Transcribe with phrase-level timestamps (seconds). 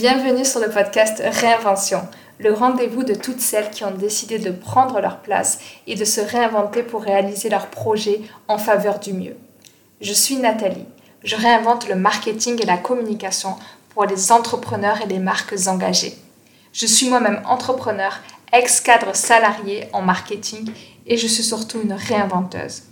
[0.00, 2.00] Bienvenue sur le podcast Réinvention,
[2.38, 6.22] le rendez-vous de toutes celles qui ont décidé de prendre leur place et de se
[6.22, 9.36] réinventer pour réaliser leurs projets en faveur du mieux.
[10.00, 10.86] Je suis Nathalie.
[11.22, 13.56] Je réinvente le marketing et la communication
[13.90, 16.16] pour les entrepreneurs et les marques engagées.
[16.72, 18.20] Je suis moi-même entrepreneur,
[18.54, 20.72] ex-cadre salarié en marketing
[21.06, 22.84] et je suis surtout une réinventeuse.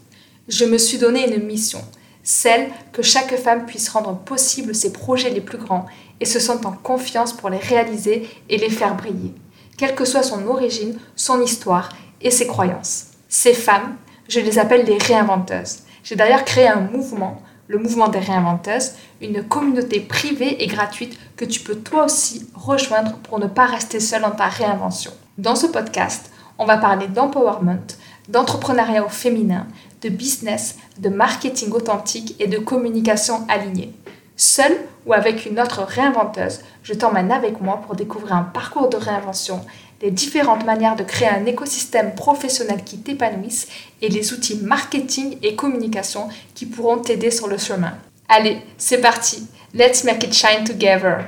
[0.49, 1.83] Je me suis donné une mission,
[2.23, 5.87] celle que chaque femme puisse rendre possible ses projets les plus grands
[6.21, 9.35] et se sentent en confiance pour les réaliser et les faire briller,
[9.77, 11.91] quelle que soit son origine, son histoire
[12.21, 13.07] et ses croyances.
[13.29, 13.97] Ces femmes,
[14.29, 15.81] je les appelle les réinventeuses.
[16.03, 21.45] J'ai d'ailleurs créé un mouvement, le mouvement des réinventeuses, une communauté privée et gratuite que
[21.45, 25.13] tu peux toi aussi rejoindre pour ne pas rester seule dans ta réinvention.
[25.37, 27.87] Dans ce podcast, on va parler d'empowerment,
[28.29, 29.67] d'entrepreneuriat au féminin,
[30.03, 33.93] de business, de marketing authentique et de communication alignée.
[34.37, 34.77] Seule
[35.09, 39.65] ou avec une autre réinventeuse, je t'emmène avec moi pour découvrir un parcours de réinvention,
[40.03, 43.69] les différentes manières de créer un écosystème professionnel qui t'épanouisse
[44.03, 47.95] et les outils marketing et communication qui pourront t'aider sur le chemin.
[48.29, 49.49] Allez, c'est parti.
[49.75, 51.25] Let's make it shine together.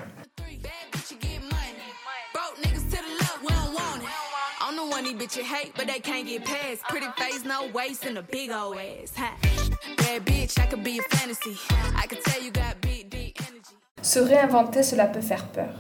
[14.11, 15.73] Se réinventer, cela peut faire peur.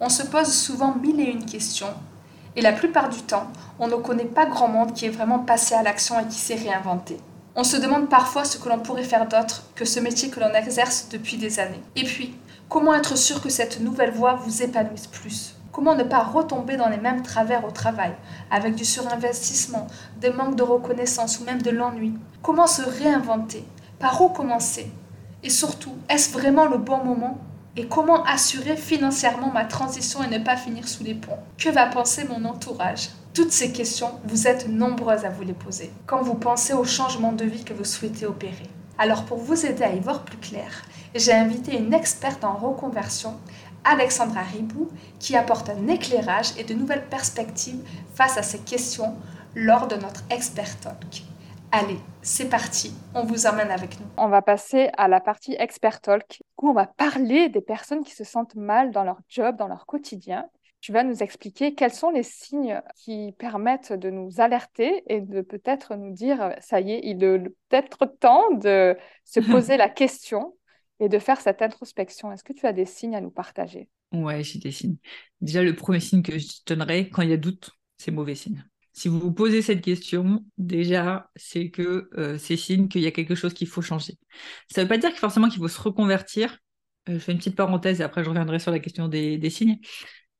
[0.00, 1.94] On se pose souvent mille et une questions,
[2.54, 3.46] et la plupart du temps,
[3.78, 6.56] on ne connaît pas grand monde qui est vraiment passé à l'action et qui s'est
[6.56, 7.16] réinventé.
[7.56, 10.52] On se demande parfois ce que l'on pourrait faire d'autre que ce métier que l'on
[10.52, 11.80] exerce depuis des années.
[11.96, 12.36] Et puis,
[12.68, 15.54] comment être sûr que cette nouvelle voie vous épanouisse plus?
[15.72, 18.12] Comment ne pas retomber dans les mêmes travers au travail,
[18.50, 19.86] avec du surinvestissement,
[20.20, 22.12] des manques de reconnaissance ou même de l'ennui?
[22.42, 23.64] Comment se réinventer?
[23.98, 24.92] Par où commencer?
[25.42, 27.38] Et surtout, est-ce vraiment le bon moment?
[27.76, 31.38] Et comment assurer financièrement ma transition et ne pas finir sous les ponts?
[31.56, 33.10] Que va penser mon entourage?
[33.32, 37.32] Toutes ces questions, vous êtes nombreuses à vous les poser quand vous pensez au changement
[37.32, 38.68] de vie que vous souhaitez opérer.
[38.98, 40.82] Alors pour vous aider à y voir plus clair,
[41.14, 43.34] j'ai invité une experte en reconversion,
[43.84, 44.90] Alexandra Ribou,
[45.20, 47.80] qui apporte un éclairage et de nouvelles perspectives
[48.14, 49.14] face à ces questions
[49.54, 51.22] lors de notre Expert Talk.
[51.72, 54.06] Allez, c'est parti, on vous emmène avec nous.
[54.16, 56.42] On va passer à la partie expert talk.
[56.56, 59.86] Coup, on va parler des personnes qui se sentent mal dans leur job, dans leur
[59.86, 60.48] quotidien.
[60.80, 65.42] Tu vas nous expliquer quels sont les signes qui permettent de nous alerter et de
[65.42, 67.38] peut-être nous dire, ça y est, il est
[67.68, 70.56] peut-être temps de se poser la question
[70.98, 72.32] et de faire cette introspection.
[72.32, 73.88] Est-ce que tu as des signes à nous partager?
[74.12, 74.96] Ouais, j'ai des signes.
[75.40, 78.64] Déjà, le premier signe que je donnerais, quand il y a doute, c'est mauvais signe.
[78.92, 83.12] Si vous vous posez cette question, déjà, c'est que euh, c'est signe qu'il y a
[83.12, 84.18] quelque chose qu'il faut changer.
[84.70, 86.58] Ça ne veut pas dire forcément qu'il faut se reconvertir.
[87.08, 89.78] Euh, je fais une petite parenthèse et après je reviendrai sur la question des, signes.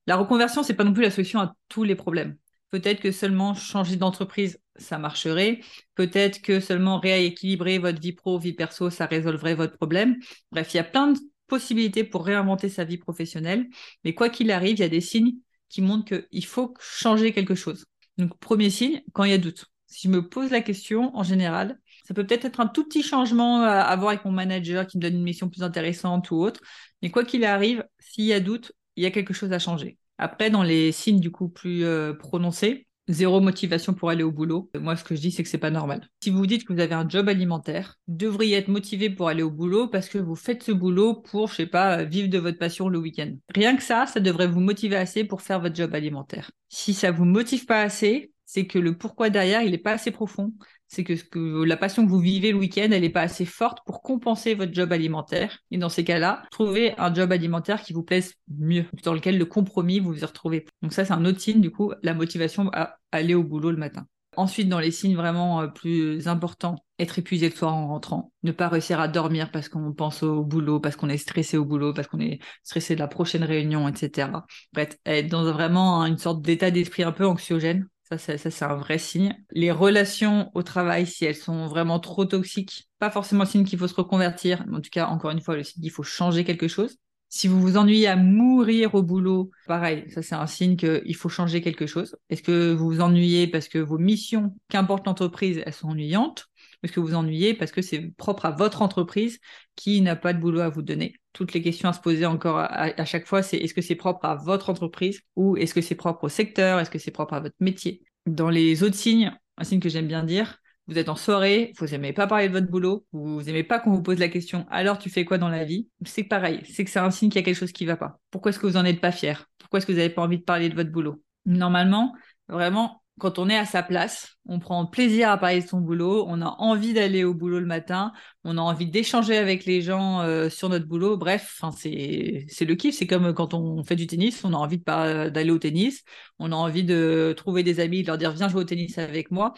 [0.06, 2.36] La reconversion, c'est pas non plus la solution à tous les problèmes.
[2.70, 5.60] Peut-être que seulement changer d'entreprise, ça marcherait.
[5.94, 10.16] Peut-être que seulement rééquilibrer votre vie pro, vie perso, ça résolverait votre problème.
[10.52, 11.18] Bref, il y a plein de
[11.48, 13.66] possibilités pour réinventer sa vie professionnelle.
[14.04, 15.34] Mais quoi qu'il arrive, il y a des signes
[15.68, 17.86] qui montrent qu'il faut changer quelque chose.
[18.20, 19.66] Donc, premier signe, quand il y a doute.
[19.86, 23.02] Si je me pose la question, en général, ça peut peut-être être un tout petit
[23.02, 26.60] changement à voir avec mon manager qui me donne une mission plus intéressante ou autre.
[27.02, 29.98] Mais quoi qu'il arrive, s'il y a doute, il y a quelque chose à changer.
[30.18, 34.70] Après, dans les signes du coup plus euh, prononcés, zéro motivation pour aller au boulot.
[34.78, 36.08] Moi, ce que je dis, c'est que c'est pas normal.
[36.22, 39.42] Si vous dites que vous avez un job alimentaire, vous devriez être motivé pour aller
[39.42, 42.58] au boulot parce que vous faites ce boulot pour, je sais pas, vivre de votre
[42.58, 43.32] passion le week-end.
[43.54, 46.50] Rien que ça, ça devrait vous motiver assez pour faire votre job alimentaire.
[46.68, 50.10] Si ça vous motive pas assez, c'est que le pourquoi derrière, il n'est pas assez
[50.10, 50.52] profond.
[50.92, 54.02] C'est que, la passion que vous vivez le week-end, elle n'est pas assez forte pour
[54.02, 55.60] compenser votre job alimentaire.
[55.70, 59.44] Et dans ces cas-là, trouvez un job alimentaire qui vous plaise mieux, dans lequel le
[59.44, 60.66] compromis vous vous retrouvez.
[60.82, 63.76] Donc ça, c'est un autre signe, du coup, la motivation à aller au boulot le
[63.76, 64.04] matin.
[64.36, 68.52] Ensuite, dans les signes vraiment euh, plus importants, être épuisé le soir en rentrant, ne
[68.52, 71.92] pas réussir à dormir parce qu'on pense au boulot, parce qu'on est stressé au boulot,
[71.92, 74.28] parce qu'on est stressé de la prochaine réunion, etc.
[74.72, 78.98] Bref, être dans vraiment une sorte d'état d'esprit un peu anxiogène, ça, c'est un vrai
[78.98, 79.36] signe.
[79.52, 83.86] Les relations au travail, si elles sont vraiment trop toxiques, pas forcément signe qu'il faut
[83.88, 86.98] se reconvertir, en tout cas, encore une fois, le signe qu'il faut changer quelque chose.
[87.28, 91.28] Si vous vous ennuyez à mourir au boulot, pareil, ça c'est un signe qu'il faut
[91.28, 92.16] changer quelque chose.
[92.28, 96.49] Est-ce que vous vous ennuyez parce que vos missions, qu'importe l'entreprise, elles sont ennuyantes?
[96.82, 99.38] Est-ce que vous ennuyez parce que c'est propre à votre entreprise
[99.76, 101.14] qui n'a pas de boulot à vous donner.
[101.32, 104.24] Toutes les questions à se poser encore à, chaque fois, c'est est-ce que c'est propre
[104.24, 107.40] à votre entreprise ou est-ce que c'est propre au secteur Est-ce que c'est propre à
[107.40, 108.02] votre métier?
[108.26, 111.86] Dans les autres signes, un signe que j'aime bien dire, vous êtes en soirée, vous
[111.86, 114.98] n'aimez pas parler de votre boulot, vous n'aimez pas qu'on vous pose la question alors
[114.98, 117.42] tu fais quoi dans la vie, c'est pareil, c'est que c'est un signe qu'il y
[117.42, 118.18] a quelque chose qui ne va pas.
[118.30, 119.48] Pourquoi est-ce que vous n'en êtes pas fier?
[119.58, 121.22] Pourquoi est-ce que vous n'avez pas envie de parler de votre boulot?
[121.46, 122.12] Normalement,
[122.48, 126.24] vraiment, quand on est à sa place, on prend plaisir à parler de son boulot,
[126.26, 128.12] on a envie d'aller au boulot le matin,
[128.42, 131.16] on a envie d'échanger avec les gens euh, sur notre boulot.
[131.16, 132.96] Bref, c'est le kiff.
[132.96, 136.02] C'est comme quand on fait du tennis, on a envie d'aller au tennis,
[136.38, 139.30] on a envie de trouver des amis, de leur dire viens jouer au tennis avec
[139.30, 139.54] moi.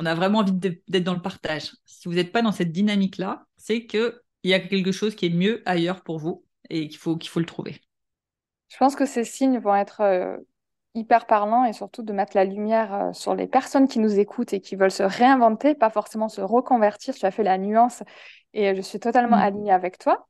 [0.00, 1.70] On a vraiment envie d'être dans le partage.
[1.84, 4.12] Si vous n'êtes pas dans cette dynamique-là, c'est qu'il
[4.44, 7.40] y a quelque chose qui est mieux ailleurs pour vous et qu'il faut, qu'il faut
[7.40, 7.80] le trouver.
[8.68, 10.38] Je pense que ces signes vont être euh,
[10.94, 14.52] hyper parlant et surtout de mettre la lumière euh, sur les personnes qui nous écoutent
[14.52, 17.14] et qui veulent se réinventer, pas forcément se reconvertir.
[17.14, 18.02] Tu as fait la nuance
[18.54, 19.42] et je suis totalement mm.
[19.42, 20.26] alignée avec toi.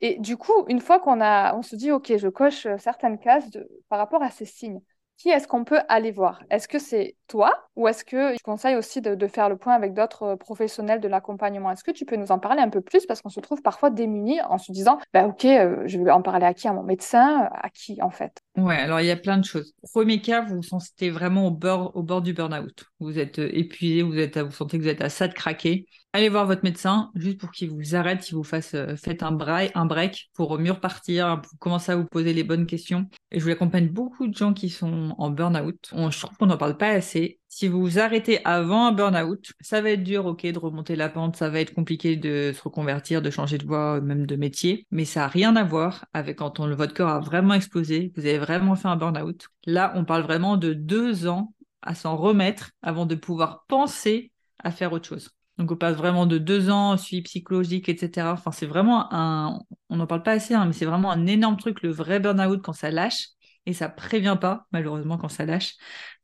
[0.00, 3.18] Et du coup, une fois qu'on a, on se dit, OK, je coche euh, certaines
[3.18, 4.80] cases de, par rapport à ces signes,
[5.16, 6.42] qui est-ce qu'on peut aller voir?
[6.50, 9.94] Est-ce que c'est toi ou est-ce que je conseille aussi de, faire le point avec
[9.94, 11.70] d'autres euh, professionnels de l'accompagnement?
[11.70, 13.06] Est-ce que tu peux nous en parler un peu plus?
[13.06, 16.20] Parce qu'on se trouve parfois démunis en se disant bah, ok euh, je vais en
[16.20, 16.68] parler à qui?
[16.68, 17.48] À mon médecin?
[17.52, 18.43] À qui en fait?
[18.56, 19.74] Ouais alors il y a plein de choses.
[19.92, 22.84] Premier cas vous vous sentez vraiment au bord du burn-out.
[23.00, 25.86] Vous êtes euh, épuisé, vous êtes vous sentez que vous êtes à ça de craquer
[26.14, 29.32] allez voir votre médecin juste pour qu'il vous arrête, qu'il vous fasse euh, faites un
[29.32, 33.06] break, un break pour mieux repartir, pour commencer à vous poser les bonnes questions.
[33.32, 35.90] Et je vous accompagne beaucoup de gens qui sont en burn-out.
[35.92, 37.40] je trouve qu'on n'en parle pas assez.
[37.56, 41.08] Si vous vous arrêtez avant un burn-out, ça va être dur, ok, de remonter la
[41.08, 44.88] pente, ça va être compliqué de se reconvertir, de changer de voie, même de métier,
[44.90, 48.26] mais ça n'a rien à voir avec quand on, votre corps a vraiment explosé, vous
[48.26, 49.46] avez vraiment fait un burn-out.
[49.66, 54.72] Là, on parle vraiment de deux ans à s'en remettre avant de pouvoir penser à
[54.72, 55.30] faire autre chose.
[55.56, 58.32] Donc on passe vraiment de deux ans, suivi psychologique, etc.
[58.32, 59.60] Enfin, c'est vraiment un,
[59.90, 62.62] on n'en parle pas assez, hein, mais c'est vraiment un énorme truc, le vrai burn-out
[62.64, 63.28] quand ça lâche.
[63.66, 65.74] Et ça prévient pas, malheureusement, quand ça lâche.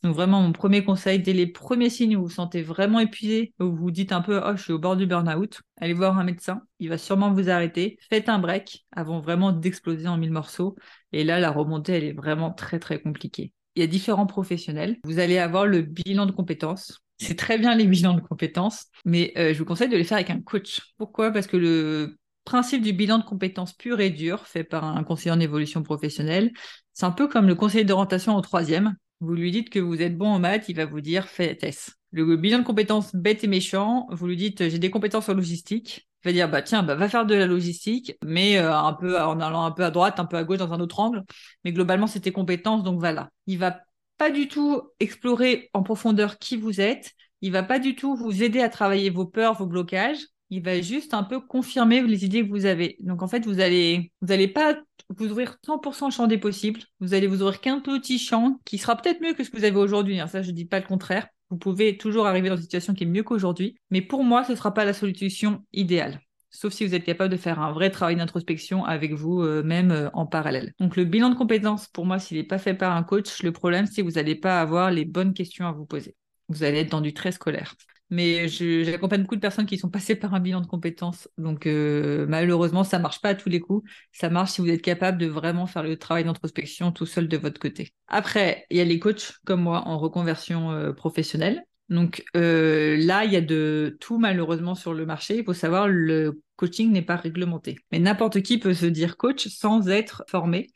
[0.03, 3.55] Donc vraiment, mon premier conseil, dès les premiers signes où vous vous sentez vraiment épuisé,
[3.61, 6.19] où vous vous dites un peu, oh, je suis au bord du burn-out, allez voir
[6.19, 6.63] un médecin.
[6.79, 7.99] Il va sûrement vous arrêter.
[8.09, 10.77] Faites un break avant vraiment d'exploser en mille morceaux.
[11.13, 13.53] Et là, la remontée, elle est vraiment très, très compliquée.
[13.77, 14.99] Il y a différents professionnels.
[15.05, 19.33] Vous allez avoir le bilan de compétences c'est très bien les bilans de compétences, mais
[19.37, 20.81] euh, je vous conseille de les faire avec un coach.
[20.97, 21.31] Pourquoi?
[21.31, 22.17] Parce que le
[22.51, 26.53] principe du bilan de compétences pur et dur, fait par un conseiller en évolution professionnelle,
[26.93, 28.97] c'est un peu comme le conseiller d'orientation au troisième.
[29.21, 31.91] Vous lui dites que vous êtes bon en maths, il va vous dire fais TES.
[32.13, 36.09] Le bilan de compétences bête et méchant, vous lui dites j'ai des compétences en logistique,
[36.25, 39.19] il va dire bah tiens bah, va faire de la logistique mais euh, un peu
[39.19, 41.23] en allant un peu à droite un peu à gauche dans un autre angle
[41.65, 43.81] mais globalement c'est tes compétences donc voilà il va
[44.21, 47.13] pas du tout explorer en profondeur qui vous êtes.
[47.41, 50.19] Il va pas du tout vous aider à travailler vos peurs, vos blocages.
[50.51, 52.97] Il va juste un peu confirmer les idées que vous avez.
[53.01, 54.77] Donc en fait, vous allez, vous pas
[55.09, 56.81] vous ouvrir 100% le champ des possibles.
[57.01, 59.65] Vous allez vous ouvrir qu'un petit champ qui sera peut-être mieux que ce que vous
[59.65, 60.21] avez aujourd'hui.
[60.21, 60.27] Hein.
[60.27, 61.29] Ça, je dis pas le contraire.
[61.51, 63.77] Vous pouvez toujours arriver dans une situation qui est mieux qu'aujourd'hui.
[63.91, 66.21] Mais pour moi, ce sera pas la solution idéale
[66.51, 70.11] sauf si vous êtes capable de faire un vrai travail d'introspection avec vous-même euh, euh,
[70.15, 70.75] en parallèle.
[70.81, 73.53] Donc le bilan de compétences, pour moi, s'il n'est pas fait par un coach, le
[73.53, 76.17] problème, c'est que vous n'allez pas avoir les bonnes questions à vous poser.
[76.49, 77.75] Vous allez être dans du très scolaire.
[78.11, 81.29] Mais j'accompagne beaucoup de personnes qui sont passées par un bilan de compétences.
[81.39, 83.89] Donc euh, malheureusement, ça marche pas à tous les coups.
[84.13, 87.37] Ça marche si vous êtes capable de vraiment faire le travail d'introspection tout seul de
[87.37, 87.93] votre côté.
[88.09, 93.33] Après, il y a les coachs comme moi en reconversion professionnelle donc euh, là, il
[93.33, 95.39] y a de tout malheureusement sur le marché.
[95.39, 97.77] Il faut savoir, le coaching n'est pas réglementé.
[97.91, 100.69] Mais n'importe qui peut se dire coach sans être formé.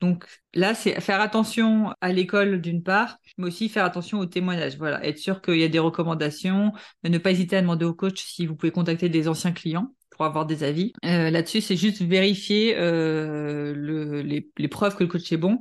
[0.00, 4.76] Donc là, c'est faire attention à l'école d'une part, mais aussi faire attention aux témoignages.
[4.78, 6.72] Voilà, être sûr qu'il y a des recommandations,
[7.04, 10.24] ne pas hésiter à demander au coach si vous pouvez contacter des anciens clients pour
[10.24, 10.92] avoir des avis.
[11.04, 15.58] Euh, là-dessus, c'est juste vérifier euh, les, preuves que le coach est bon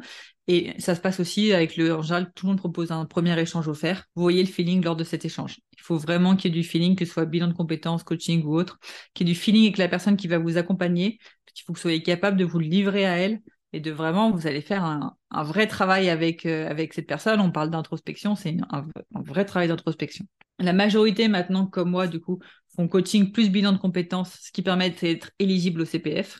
[0.47, 3.37] et ça se passe aussi avec le, en général, tout le monde propose un premier
[3.39, 4.05] échange offert.
[4.15, 5.59] Vous voyez le feeling lors de cet échange.
[5.73, 8.43] Il faut vraiment qu'il y ait du feeling, que ce soit bilan de compétences, coaching
[8.45, 8.79] ou autre,
[9.13, 11.19] qu'il y ait du feeling avec la personne qui va vous accompagner.
[11.55, 13.41] Il faut que vous soyez capable de vous le livrer à elle
[13.73, 17.41] et de vraiment, vous allez faire un, vrai travail avec, euh, avec cette personne.
[17.41, 20.25] On parle d'introspection, c'est un, vrai travail d'introspection.
[20.59, 22.39] La majorité maintenant, comme moi, du coup,
[22.75, 26.39] font coaching plus bilan de compétences, ce qui permet d'être éligible au CPF.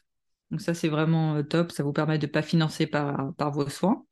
[0.52, 1.72] Donc ça, c'est vraiment euh, top.
[1.72, 4.06] Ça vous permet de ne pas financer par, par vos soins.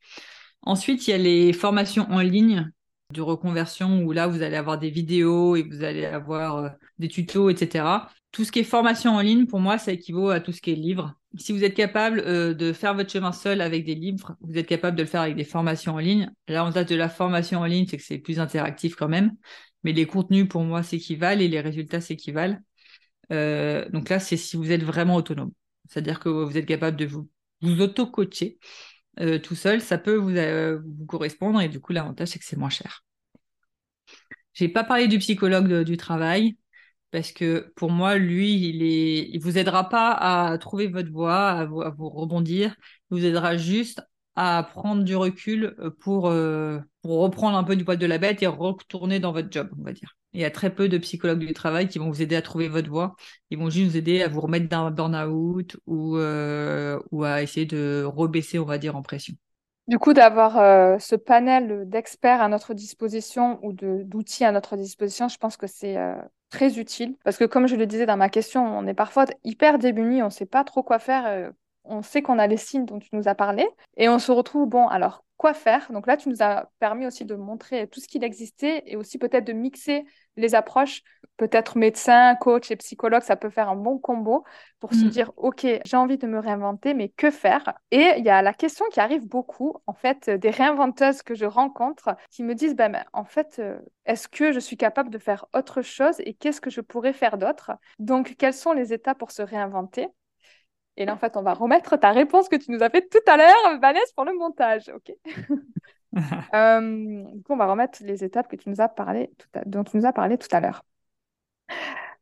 [0.62, 2.70] Ensuite, il y a les formations en ligne
[3.14, 6.70] de reconversion où là, vous allez avoir des vidéos et vous allez avoir euh,
[7.00, 8.10] des tutos, etc.
[8.32, 10.72] Tout ce qui est formation en ligne, pour moi, ça équivaut à tout ce qui
[10.72, 11.16] est livre.
[11.38, 14.68] Si vous êtes capable euh, de faire votre chemin seul avec des livres, vous êtes
[14.68, 16.32] capable de le faire avec des formations en ligne.
[16.48, 19.32] L'avantage de la formation en ligne, c'est que c'est plus interactif quand même.
[19.84, 22.58] Mais les contenus, pour moi, s'équivalent et les résultats s'équivalent.
[23.30, 25.52] donc là, c'est si vous êtes vraiment autonome.
[25.90, 27.30] C'est-à-dire que vous êtes capable de vous,
[27.64, 28.58] auto-coacher
[29.20, 29.82] euh, tout seul.
[29.82, 33.04] Ça peut vous, euh, vous, correspondre et du coup, l'avantage, c'est que c'est moins cher.
[34.54, 36.58] J'ai pas parlé du psychologue du travail
[37.16, 41.66] parce que pour moi, lui, il il vous aidera pas à trouver votre voie, à
[41.66, 42.76] vous, rebondir.
[43.10, 44.02] Il vous aidera juste
[44.36, 48.18] à prendre du recul euh, pour, euh, pour reprendre un peu du poil de la
[48.18, 50.18] bête et retourner dans votre job, on va dire.
[50.34, 52.68] Il y a très peu de psychologues du travail qui vont vous aider à trouver
[52.68, 53.16] votre voie.
[53.50, 57.66] Ils vont juste vous aider à vous remettre d'un burn-out ou, euh, ou à essayer
[57.66, 59.36] de rebaisser, on va dire, en pression.
[59.88, 65.38] Du coup, d'avoir ce panel d'experts à notre disposition ou d'outils à notre disposition, je
[65.38, 65.98] pense que c'est
[66.50, 67.16] très utile.
[67.24, 70.26] Parce que comme je le disais dans ma question, on est parfois hyper démunis, on
[70.26, 71.52] ne sait pas trop quoi faire
[71.88, 74.68] on sait qu'on a les signes dont tu nous as parlé et on se retrouve,
[74.68, 75.92] bon, alors quoi faire.
[75.92, 79.18] Donc là, tu nous as permis aussi de montrer tout ce qu'il existait et aussi
[79.18, 80.06] peut-être de mixer
[80.38, 81.02] les approches,
[81.38, 84.44] peut-être médecin, coach et psychologue, ça peut faire un bon combo
[84.80, 85.10] pour se mm.
[85.10, 87.74] dire, OK, j'ai envie de me réinventer, mais que faire?
[87.92, 91.46] Et il y a la question qui arrive beaucoup, en fait, des réinventeuses que je
[91.46, 95.46] rencontre qui me disent, ben, en fait, euh, est-ce que je suis capable de faire
[95.54, 97.72] autre chose et qu'est-ce que je pourrais faire d'autre?
[98.00, 100.08] Donc, quelles sont les étapes pour se réinventer?
[100.98, 103.20] Et là, en fait, on va remettre ta réponse que tu nous as fait tout
[103.28, 104.90] à l'heure, Vanessa, pour le montage.
[104.90, 105.14] OK
[106.54, 109.66] euh, Du coup, on va remettre les étapes que tu nous as parlé tout à...
[109.66, 110.84] dont tu nous as parlé tout à l'heure.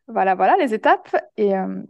[0.07, 1.15] Voilà, voilà les étapes.
[1.37, 1.83] Et euh,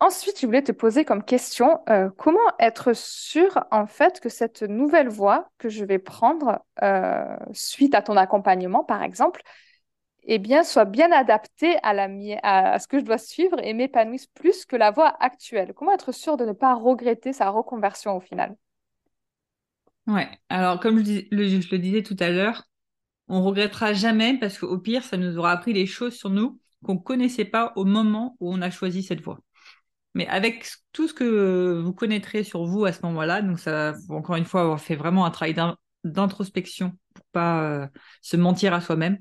[0.00, 4.62] ensuite, je voulais te poser comme question euh, comment être sûr, en fait, que cette
[4.62, 6.64] nouvelle voie que je vais prendre
[7.52, 9.40] suite à ton accompagnement, par exemple,
[10.26, 14.76] eh bien, soit bien adapté à, ce que je dois suivre et m'épanouisse plus que
[14.76, 18.56] la voie actuelle Comment être sûr de ne pas regretter sa reconversion au final?
[20.06, 22.64] Ouais, alors comme je, le disais tout à l'heure,
[23.28, 26.94] on regrettera jamais parce qu'au pire, ça nous aura appris des choses sur nous qu'on
[26.94, 29.40] ne connaissait pas au moment où on a choisi cette voie.
[30.14, 34.36] Mais avec tout ce que vous connaîtrez sur vous à ce moment-là, donc ça, encore
[34.36, 35.56] une fois, avoir fait vraiment un travail
[36.04, 37.88] d'introspection pour pas euh,
[38.22, 39.18] se mentir à soi-même.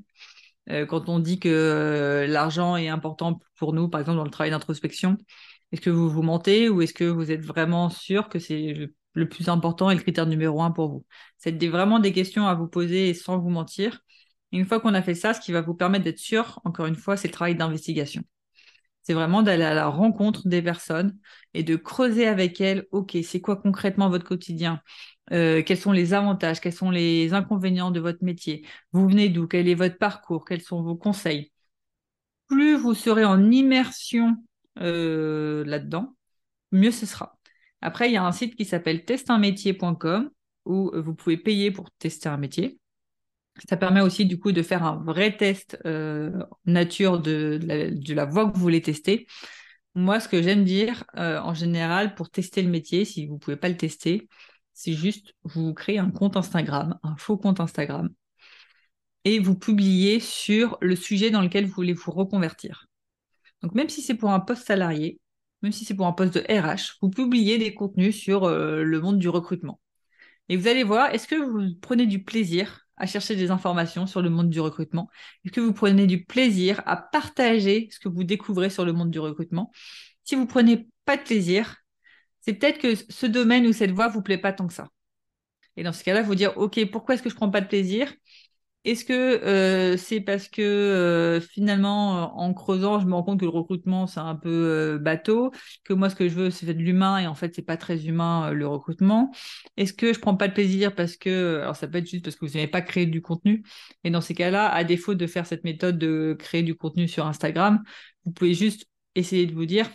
[0.70, 4.29] Euh, quand on dit que euh, l'argent est important pour nous, par exemple dans le
[4.29, 5.17] travail d'introspection,
[5.72, 8.74] est-ce que vous vous mentez ou est-ce que vous êtes vraiment sûr que c'est
[9.13, 11.05] le, plus important et le critère numéro un pour vous?
[11.38, 14.01] C'est vraiment des questions à vous poser sans vous mentir.
[14.51, 16.96] Une fois qu'on a fait ça, ce qui va vous permettre d'être sûr, encore une
[16.96, 18.24] fois, c'est le travail d'investigation.
[19.03, 21.17] C'est vraiment d'aller à la rencontre des personnes
[21.53, 24.81] et de creuser avec elles, OK, c'est quoi concrètement votre quotidien?
[25.31, 29.48] Euh, quels sont les avantages, quels sont les inconvénients de votre métier, vous venez d'où,
[29.48, 31.51] quel est votre parcours, quels sont vos conseils?
[32.48, 34.36] Plus vous serez en immersion
[34.79, 36.15] euh, là-dedans,
[36.72, 37.38] mieux ce sera.
[37.81, 40.29] Après, il y a un site qui s'appelle testunmétier.com
[40.65, 42.79] où vous pouvez payer pour tester un métier.
[43.67, 46.31] Ça permet aussi du coup de faire un vrai test euh,
[46.65, 47.60] nature de,
[48.13, 49.27] la, voie que vous voulez tester.
[49.95, 53.57] Moi, ce que j'aime dire en général pour tester le métier, si vous ne pouvez
[53.57, 54.27] pas le tester,
[54.74, 58.10] c'est juste, vous créez un compte Instagram, un faux compte Instagram,
[59.25, 62.88] et vous publiez sur le sujet dans lequel vous voulez vous reconvertir.
[63.62, 65.19] Donc même si c'est pour un poste salarié,
[65.62, 69.00] même si c'est pour un poste de RH, vous publiez des contenus sur euh, le
[69.00, 69.79] monde du recrutement.
[70.50, 74.21] Et vous allez voir, est-ce que vous prenez du plaisir à chercher des informations sur
[74.21, 75.09] le monde du recrutement.
[75.43, 79.12] Est-ce que vous prenez du plaisir à partager ce que vous découvrez sur le monde
[79.12, 79.71] du recrutement?
[80.23, 81.77] Si vous prenez pas de plaisir,
[82.41, 84.89] c'est peut-être que ce domaine ou cette voie vous plaît pas tant que ça.
[85.75, 88.13] Et dans ce cas-là, faut dire, OK, pourquoi est-ce que je prends pas de plaisir?
[88.86, 93.46] Est-ce que euh, c'est parce que euh, finalement, en creusant, je me rends compte que
[93.46, 95.52] le recrutement, c'est un peu euh, bateau,
[95.86, 98.06] que moi, ce que je veux, c'est de l'humain et en fait, c'est pas très
[98.08, 99.32] humain le recrutement
[99.78, 102.36] Est-ce que je prends pas de plaisir parce que, alors ça peut être juste parce
[102.36, 103.63] que vous n'avez pas créé du contenu.
[104.04, 107.25] Et dans ces cas-là, à défaut de faire cette méthode de créer du contenu sur
[107.25, 107.82] Instagram,
[108.25, 108.86] vous pouvez juste
[109.16, 109.90] essayer de vous dire,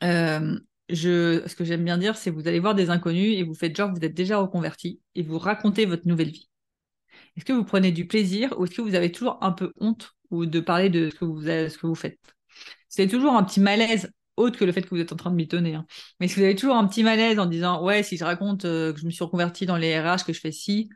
[0.00, 3.92] ce que j'aime bien dire, c'est vous allez voir des inconnus et vous faites genre
[3.92, 6.48] vous êtes déjà reconverti et vous racontez votre nouvelle vie.
[7.38, 10.12] Est-ce que vous prenez du plaisir ou est-ce que vous avez toujours un peu honte
[10.30, 12.18] ou de parler de ce que vous, que vous faites?
[12.88, 15.36] C'est toujours un petit malaise autre que le fait que vous êtes en train de
[15.36, 15.76] mitonner.
[15.76, 15.86] Hein.
[16.18, 18.92] Mais que vous avez toujours un petit malaise en disant ouais si je raconte euh,
[18.92, 20.90] que je me suis reconverti dans les RH, que je fais ci,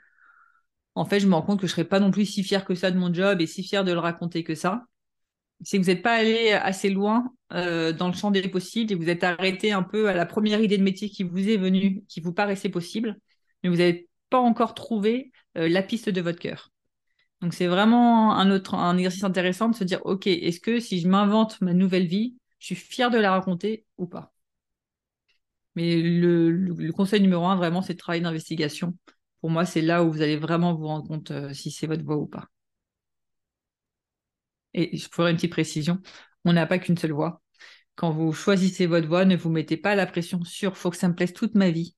[0.96, 2.75] en fait je me rends compte que je serais pas non plus si fier que
[2.75, 4.84] ça de mon job et si fier de le raconter que ça
[5.64, 8.94] c'est que vous n'êtes pas allé assez loin euh, dans le champ des possibles et
[8.94, 12.02] vous êtes arrêté un peu à la première idée de métier qui vous est venue,
[12.08, 13.16] qui vous paraissait possible,
[13.62, 16.73] mais vous n'avez pas encore trouvé la piste de votre cœur.
[17.42, 21.00] Donc c'est vraiment un autre un exercice intéressant de se dire ok est-ce que si
[21.00, 24.32] je m'invente ma nouvelle vie, je suis fier de la raconter ou pas?
[25.75, 28.97] Mais le, conseil numéro un vraiment c'est de travailler d'investigation.
[29.40, 32.04] Pour moi c'est là où vous allez vraiment vous rendre compte euh, si c'est votre
[32.04, 32.49] voie ou pas.
[34.75, 36.00] Et je ferai une petite précision,
[36.44, 37.42] on n'a pas qu'une seule voie.
[37.97, 41.09] Quand vous choisissez votre voie, ne vous mettez pas la pression sur faut que ça
[41.09, 41.94] me plaise toute ma vie.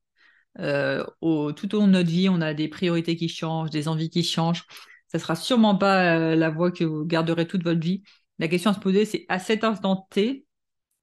[0.61, 4.11] Euh, tout au long de notre vie, on a des priorités qui changent, des envies
[4.11, 4.65] qui changent.
[5.09, 8.03] Ça sera sûrement pas euh, la voie que vous garderez toute votre vie.
[8.39, 10.45] La question à se poser, c'est à cet instant T,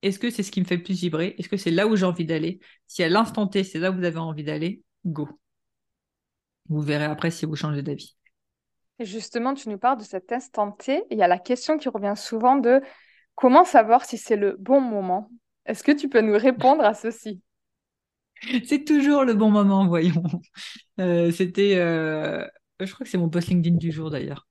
[0.01, 1.35] est-ce que c'est ce qui me fait le plus vibrer?
[1.37, 2.59] Est-ce que c'est là où j'ai envie d'aller?
[2.87, 5.29] Si à l'instant T, c'est là où vous avez envie d'aller, go.
[6.69, 8.15] Vous verrez après si vous changez d'avis.
[8.99, 11.03] Justement, tu nous parles de cet instant T.
[11.11, 12.81] Il y a la question qui revient souvent de
[13.35, 15.29] comment savoir si c'est le bon moment?
[15.65, 17.41] Est-ce que tu peux nous répondre à ceci?
[18.65, 20.23] C'est toujours le bon moment, voyons.
[20.99, 22.45] Euh, c'était, euh,
[22.79, 24.47] je crois que c'est mon post LinkedIn du jour d'ailleurs.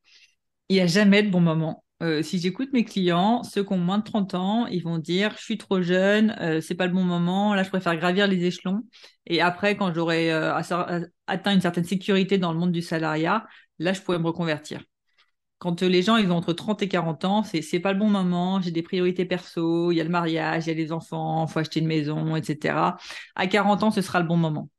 [0.69, 1.85] Il n'y a jamais de bon moment.
[2.03, 5.35] Euh, si j'écoute mes clients, ceux qui ont moins de 30 ans, ils vont dire
[5.39, 8.83] je suis trop jeune, c'est pas le bon moment, là je préfère gravir les échelons.
[9.27, 10.31] Et après, quand j'aurai
[11.27, 13.47] atteint une certaine sécurité dans le monde du salariat,
[13.79, 14.83] là je pourrais me reconvertir.
[15.61, 18.11] Quand les gens ils ont entre 30 et 40 ans, c'est c'est pas le bon
[18.11, 21.47] moment, j'ai des priorités perso, il y a le mariage, il y a les enfants,
[21.47, 22.99] faut acheter une maison, etc.
[23.37, 24.71] À 40 ans, ce sera le bon moment.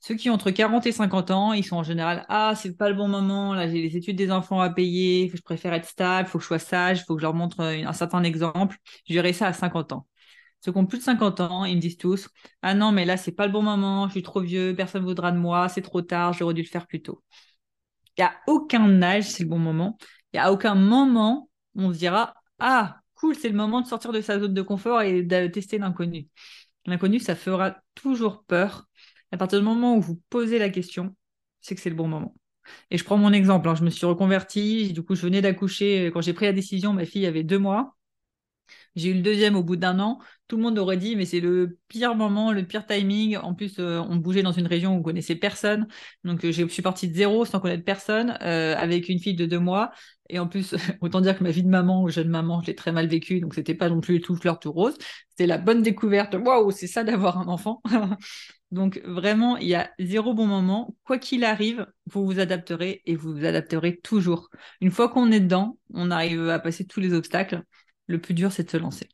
[0.00, 2.88] Ceux qui ont entre 40 et 50 ans, ils sont en général Ah, c'est pas
[2.90, 6.28] le bon moment, là j'ai les études des enfants à payer, je préfère être stable,
[6.28, 8.76] faut que je sois sage, faut que je leur montre un certain exemple.
[9.08, 10.06] Je dirais ça à 50 ans.
[10.60, 12.28] Ceux qui ont plus de 50 ans, ils me disent tous
[12.62, 15.06] Ah non, mais là c'est pas le bon moment, je suis trop vieux, personne ne
[15.08, 17.22] voudra de moi, c'est trop tard, j'aurais dû le faire plus tôt.
[18.18, 19.98] Il a aucun âge, c'est le bon moment.
[20.32, 24.12] Il n'y a aucun moment on se dira Ah, cool, c'est le moment de sortir
[24.12, 26.28] de sa zone de confort et de tester l'inconnu.
[26.86, 28.86] L'inconnu, ça fera toujours peur
[29.32, 31.14] à partir du moment où vous posez la question,
[31.60, 32.34] c'est que c'est le bon moment.
[32.90, 33.74] Et je prends mon exemple, hein.
[33.74, 37.04] je me suis reconvertie, du coup je venais d'accoucher, quand j'ai pris la décision, ma
[37.04, 37.95] fille avait deux mois,
[38.94, 40.18] j'ai eu le deuxième au bout d'un an.
[40.48, 43.36] Tout le monde aurait dit, mais c'est le pire moment, le pire timing.
[43.36, 45.88] En plus, euh, on bougeait dans une région où on connaissait personne.
[46.24, 49.44] Donc, euh, je suis partie de zéro sans connaître personne, euh, avec une fille de
[49.46, 49.90] deux mois.
[50.28, 52.74] Et en plus, autant dire que ma vie de maman ou jeune maman, je l'ai
[52.74, 53.40] très mal vécue.
[53.40, 54.94] Donc, c'était pas non plus tout fleur, tout rose.
[55.30, 56.34] C'était la bonne découverte.
[56.34, 57.82] Waouh, c'est ça d'avoir un enfant.
[58.72, 60.96] Donc, vraiment, il y a zéro bon moment.
[61.04, 64.50] Quoi qu'il arrive, vous vous adapterez et vous vous adapterez toujours.
[64.80, 67.62] Une fois qu'on est dedans, on arrive à passer tous les obstacles.
[68.06, 69.08] Le plus dur, c'est de se lancer.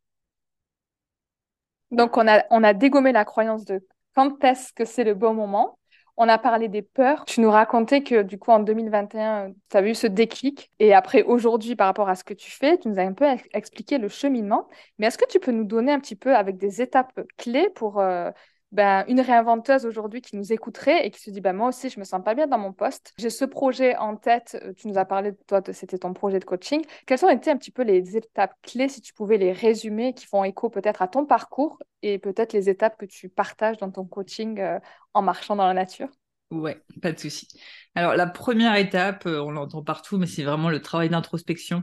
[1.91, 5.35] Donc, on a, on a dégommé la croyance de quand est-ce que c'est le bon
[5.35, 5.79] moment.
[6.17, 7.25] On a parlé des peurs.
[7.25, 10.71] Tu nous racontais que du coup, en 2021, tu as eu ce déclic.
[10.79, 13.25] Et après, aujourd'hui, par rapport à ce que tu fais, tu nous as un peu
[13.55, 14.69] expliqué le cheminement.
[14.99, 18.01] Mais est-ce que tu peux nous donner un petit peu avec des étapes clés pour
[18.01, 18.31] euh,
[18.73, 22.01] ben, une réinventeuse aujourd'hui qui nous écouterait et qui se dit ben, moi aussi je
[22.01, 23.13] me sens pas bien dans mon poste.
[23.19, 26.45] J'ai ce projet en tête euh, tu nous as parlé toi c'était ton projet de
[26.45, 26.83] coaching.
[27.07, 30.27] Quelles ont été un petit peu les étapes clés si tu pouvais les résumer qui
[30.27, 34.05] font écho peut-être à ton parcours et peut-être les étapes que tu partages dans ton
[34.05, 34.81] coaching euh,
[35.15, 36.09] en marchant dans la nature?
[36.51, 37.49] Ouais, pas de souci.
[37.95, 41.83] Alors la première étape, euh, on l'entend partout, mais c'est vraiment le travail d'introspection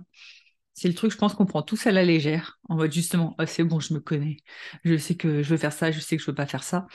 [0.79, 3.43] c'est le truc, je pense qu'on prend tous à la légère, en mode justement, oh,
[3.45, 4.37] c'est bon, je me connais,
[4.85, 6.87] je sais que je veux faire ça, je sais que je veux pas faire ça.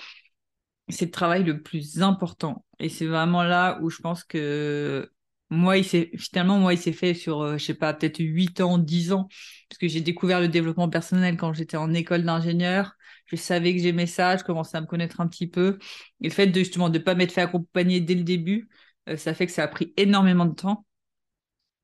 [0.89, 2.65] C'est le travail le plus important.
[2.79, 5.11] Et c'est vraiment là où je pense que
[5.51, 8.61] moi, il finalement, moi, il s'est fait sur, je euh, je sais pas, peut-être 8
[8.63, 9.29] ans, 10 ans,
[9.69, 12.95] parce que j'ai découvert le développement personnel quand j'étais en école d'ingénieur.
[13.27, 15.79] Je savais que j'aimais ça, je commençais à me connaître un petit peu.
[16.23, 18.69] Et le fait de justement de pas m'être fait accompagner dès le début,
[19.09, 20.87] euh, ça fait que ça a pris énormément de temps.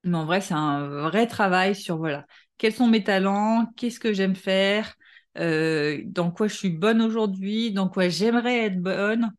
[0.05, 2.27] Mais en vrai, c'est un vrai travail sur, voilà,
[2.59, 4.95] quels sont mes talents, qu'est-ce que j'aime faire,
[5.39, 9.31] euh, dans quoi je suis bonne aujourd'hui, dans quoi j'aimerais être bonne.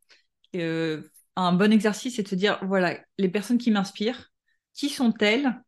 [0.56, 1.04] Euh,
[1.36, 4.30] un bon exercice, c'est de se dire, voilà, les personnes qui m'inspirent,
[4.74, 5.62] qui sont-elles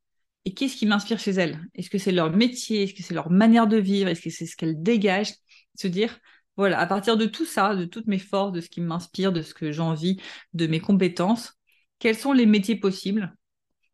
[0.45, 1.59] et qu'est-ce qui m'inspire chez elles?
[1.75, 2.83] Est-ce que c'est leur métier?
[2.83, 4.09] Est-ce que c'est leur manière de vivre?
[4.09, 5.33] Est-ce que c'est ce qu'elles dégagent?
[5.75, 6.19] Se dire,
[6.57, 9.41] voilà, à partir de tout ça, de toutes mes forces, de ce qui m'inspire, de
[9.41, 10.19] ce que j'ai envie,
[10.53, 11.53] de mes compétences,
[11.99, 13.33] quels sont les métiers possibles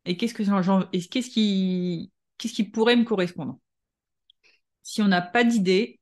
[0.10, 0.44] et qu'est-ce que
[2.38, 3.60] qu'est-ce qui pourrait me correspondre?
[4.82, 6.00] Si on n'a pas d'idée,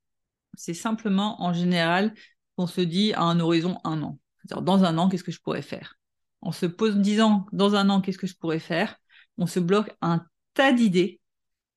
[0.54, 2.13] c'est simplement en général
[2.56, 4.17] qu'on se dit à un horizon un an.
[4.38, 5.96] C'est-à-dire dans un an, qu'est-ce que je pourrais faire?
[6.41, 8.96] On se pose disant dans un an, qu'est-ce que je pourrais faire?
[9.38, 11.20] On se bloque un tas d'idées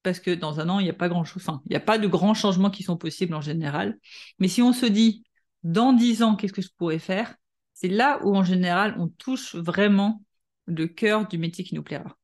[0.05, 1.99] parce que dans un an, il n'y a pas grand-chose, enfin, il n'y a pas
[1.99, 3.99] de grands changements qui sont possibles en général.
[4.39, 5.25] Mais si on se dit
[5.65, 7.35] dans dix ans, qu'est-ce que je pourrais faire?
[7.75, 10.23] C'est là où en général, on touche vraiment
[10.67, 12.17] le cœur du métier qui nous plaira.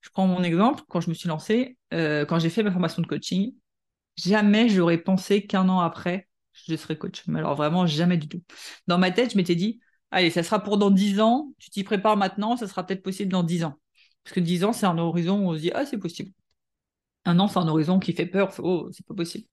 [0.00, 3.02] Je prends mon exemple, quand je me suis lancée, euh, quand j'ai fait ma formation
[3.02, 3.54] de coaching,
[4.16, 7.22] jamais j'aurais pensé qu'un an après, je serais coach.
[7.26, 8.42] Mais alors vraiment, jamais du tout.
[8.86, 9.80] Dans ma tête, je m'étais dit,
[10.10, 13.30] allez, ça sera pour dans 10 ans, tu t'y prépares maintenant, ça sera peut-être possible
[13.32, 13.74] dans 10 ans.
[14.24, 16.32] Parce que 10 ans, c'est un horizon où on se dit, ah, c'est possible.
[17.24, 19.46] Un an, c'est un horizon qui fait peur, oh, c'est pas possible.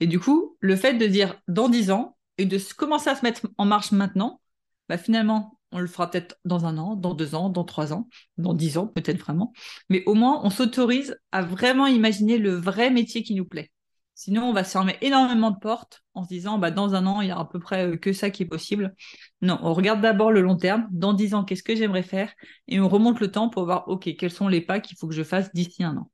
[0.00, 3.24] Et du coup, le fait de dire dans 10 ans et de commencer à se
[3.24, 4.40] mettre en marche maintenant,
[4.88, 8.08] bah finalement, on le fera peut-être dans un an, dans deux ans, dans trois ans,
[8.38, 9.52] dans dix ans, peut-être vraiment.
[9.90, 13.72] Mais au moins, on s'autorise à vraiment imaginer le vrai métier qui nous plaît.
[14.14, 17.20] Sinon, on va se fermer énormément de portes en se disant, bah, dans un an,
[17.20, 18.94] il y a à peu près euh, que ça qui est possible.
[19.42, 20.86] Non, on regarde d'abord le long terme.
[20.92, 22.32] Dans dix ans, qu'est-ce que j'aimerais faire?
[22.68, 25.14] Et on remonte le temps pour voir, OK, quels sont les pas qu'il faut que
[25.14, 26.10] je fasse d'ici un an.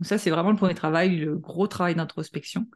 [0.00, 2.66] Donc ça, c'est vraiment le premier travail, le gros travail d'introspection.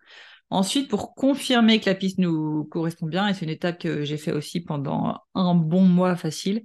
[0.50, 4.18] Ensuite, pour confirmer que la piste nous correspond bien, et c'est une étape que j'ai
[4.18, 6.64] fait aussi pendant un bon mois facile,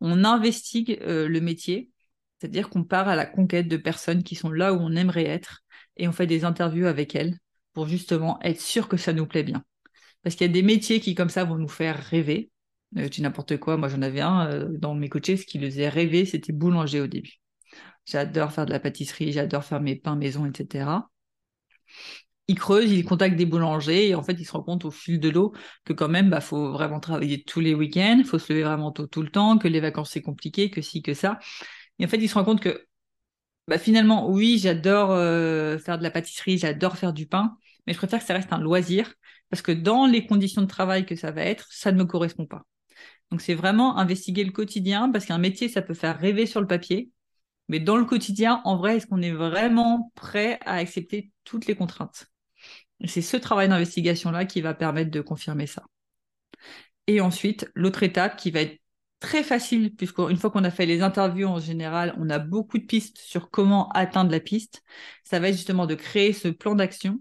[0.00, 1.90] on investigue euh, le métier,
[2.38, 5.60] c'est-à-dire qu'on part à la conquête de personnes qui sont là où on aimerait être
[5.96, 7.38] et on fait des interviews avec elles
[7.72, 9.64] pour justement être sûr que ça nous plaît bien.
[10.22, 12.50] Parce qu'il y a des métiers qui, comme ça, vont nous faire rêver.
[12.98, 13.76] Euh, tu n'importe quoi.
[13.76, 17.00] Moi, j'en avais un euh, dans mes coachés, ce qui le faisait rêver, c'était boulanger
[17.00, 17.40] au début.
[18.04, 21.08] J'adore faire de la pâtisserie, j'adore faire mes pains maison, etc.
[22.48, 25.20] Il creuse, il contacte des boulangers et en fait, il se rend compte au fil
[25.20, 25.52] de l'eau
[25.84, 29.06] que quand même, bah, faut vraiment travailler tous les week-ends, faut se lever vraiment tôt
[29.06, 31.38] tout le temps, que les vacances c'est compliqué, que si, que ça.
[31.98, 32.86] Et en fait, il se rend compte que
[33.68, 37.98] bah, finalement, oui, j'adore euh, faire de la pâtisserie, j'adore faire du pain, mais je
[37.98, 39.14] préfère que ça reste un loisir
[39.50, 42.46] parce que dans les conditions de travail que ça va être, ça ne me correspond
[42.46, 42.62] pas.
[43.30, 46.66] Donc, c'est vraiment investiguer le quotidien parce qu'un métier, ça peut faire rêver sur le
[46.66, 47.10] papier,
[47.68, 51.76] mais dans le quotidien, en vrai, est-ce qu'on est vraiment prêt à accepter toutes les
[51.76, 52.31] contraintes?
[53.06, 55.84] C'est ce travail d'investigation-là qui va permettre de confirmer ça.
[57.06, 58.80] Et ensuite, l'autre étape qui va être
[59.20, 62.84] très facile, puisqu'une fois qu'on a fait les interviews en général, on a beaucoup de
[62.84, 64.82] pistes sur comment atteindre la piste.
[65.24, 67.20] Ça va être justement de créer ce plan d'action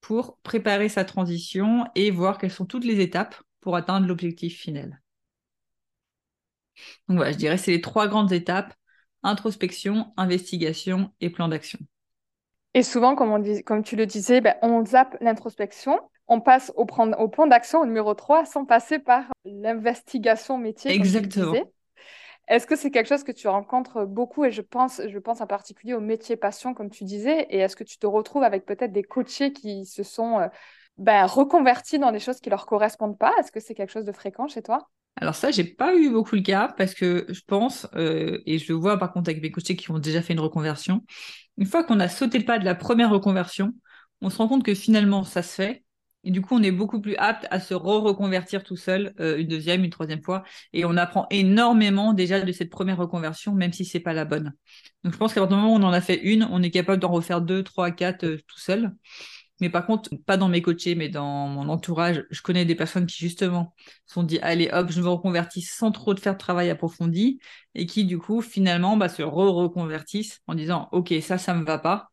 [0.00, 5.00] pour préparer sa transition et voir quelles sont toutes les étapes pour atteindre l'objectif final.
[7.08, 8.74] Donc voilà, je dirais c'est les trois grandes étapes
[9.22, 11.78] introspection, investigation et plan d'action.
[12.74, 16.72] Et souvent, comme, on dit, comme tu le disais, ben, on zappe l'introspection on passe
[16.76, 20.92] au, au plan d'action au numéro 3 sans passer par l'investigation métier.
[20.92, 21.56] Exactement.
[22.46, 25.46] Est-ce que c'est quelque chose que tu rencontres beaucoup et je pense, je pense en
[25.46, 28.92] particulier au métier passion, comme tu disais, et est-ce que tu te retrouves avec peut-être
[28.92, 30.48] des coachés qui se sont euh,
[30.98, 33.32] ben, reconvertis dans des choses qui leur correspondent pas?
[33.38, 34.90] Est-ce que c'est quelque chose de fréquent chez toi?
[35.16, 38.72] Alors ça, j'ai pas eu beaucoup le cas parce que je pense, euh, et je
[38.72, 41.04] le vois par contre avec mes coachés qui ont déjà fait une reconversion,
[41.56, 43.72] une fois qu'on a sauté le pas de la première reconversion,
[44.20, 45.84] on se rend compte que finalement ça se fait,
[46.24, 49.46] et du coup, on est beaucoup plus apte à se re-reconvertir tout seul euh, une
[49.46, 50.42] deuxième, une troisième fois.
[50.72, 54.54] Et on apprend énormément déjà de cette première reconversion, même si c'est pas la bonne.
[55.04, 56.70] Donc, je pense qu'à partir du moment où on en a fait une, on est
[56.70, 58.92] capable d'en refaire deux, trois, quatre euh, tout seul.
[59.60, 63.06] Mais par contre, pas dans mes coachés, mais dans mon entourage, je connais des personnes
[63.06, 63.74] qui justement
[64.06, 67.38] sont dit allez hop, je me reconvertis sans trop de faire de travail approfondi
[67.74, 71.78] et qui du coup finalement bah, se re-reconvertissent en disant ok ça ça me va
[71.78, 72.10] pas.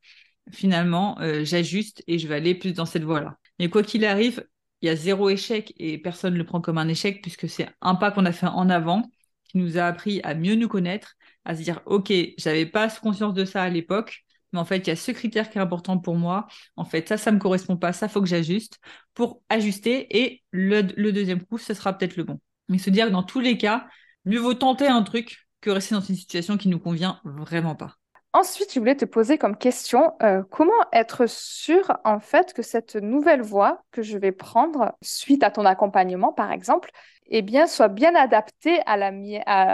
[0.51, 3.37] Finalement, euh, j'ajuste et je vais aller plus dans cette voie-là.
[3.59, 4.45] Mais quoi qu'il arrive,
[4.81, 7.69] il y a zéro échec et personne ne le prend comme un échec puisque c'est
[7.81, 9.03] un pas qu'on a fait en avant
[9.45, 13.33] qui nous a appris à mieux nous connaître, à se dire ok, j'avais pas conscience
[13.33, 15.97] de ça à l'époque, mais en fait il y a ce critère qui est important
[15.97, 16.47] pour moi.
[16.75, 18.79] En fait ça, ça me correspond pas, ça faut que j'ajuste
[19.13, 22.39] pour ajuster et le, le deuxième coup, ce sera peut-être le bon.
[22.69, 23.87] Mais se dire dans tous les cas,
[24.25, 27.97] mieux vaut tenter un truc que rester dans une situation qui nous convient vraiment pas.
[28.33, 32.95] Ensuite, je voulais te poser comme question, euh, comment être sûr en fait que cette
[32.95, 36.91] nouvelle voie que je vais prendre suite à ton accompagnement, par exemple,
[37.27, 39.11] eh bien, soit bien adaptée à, la,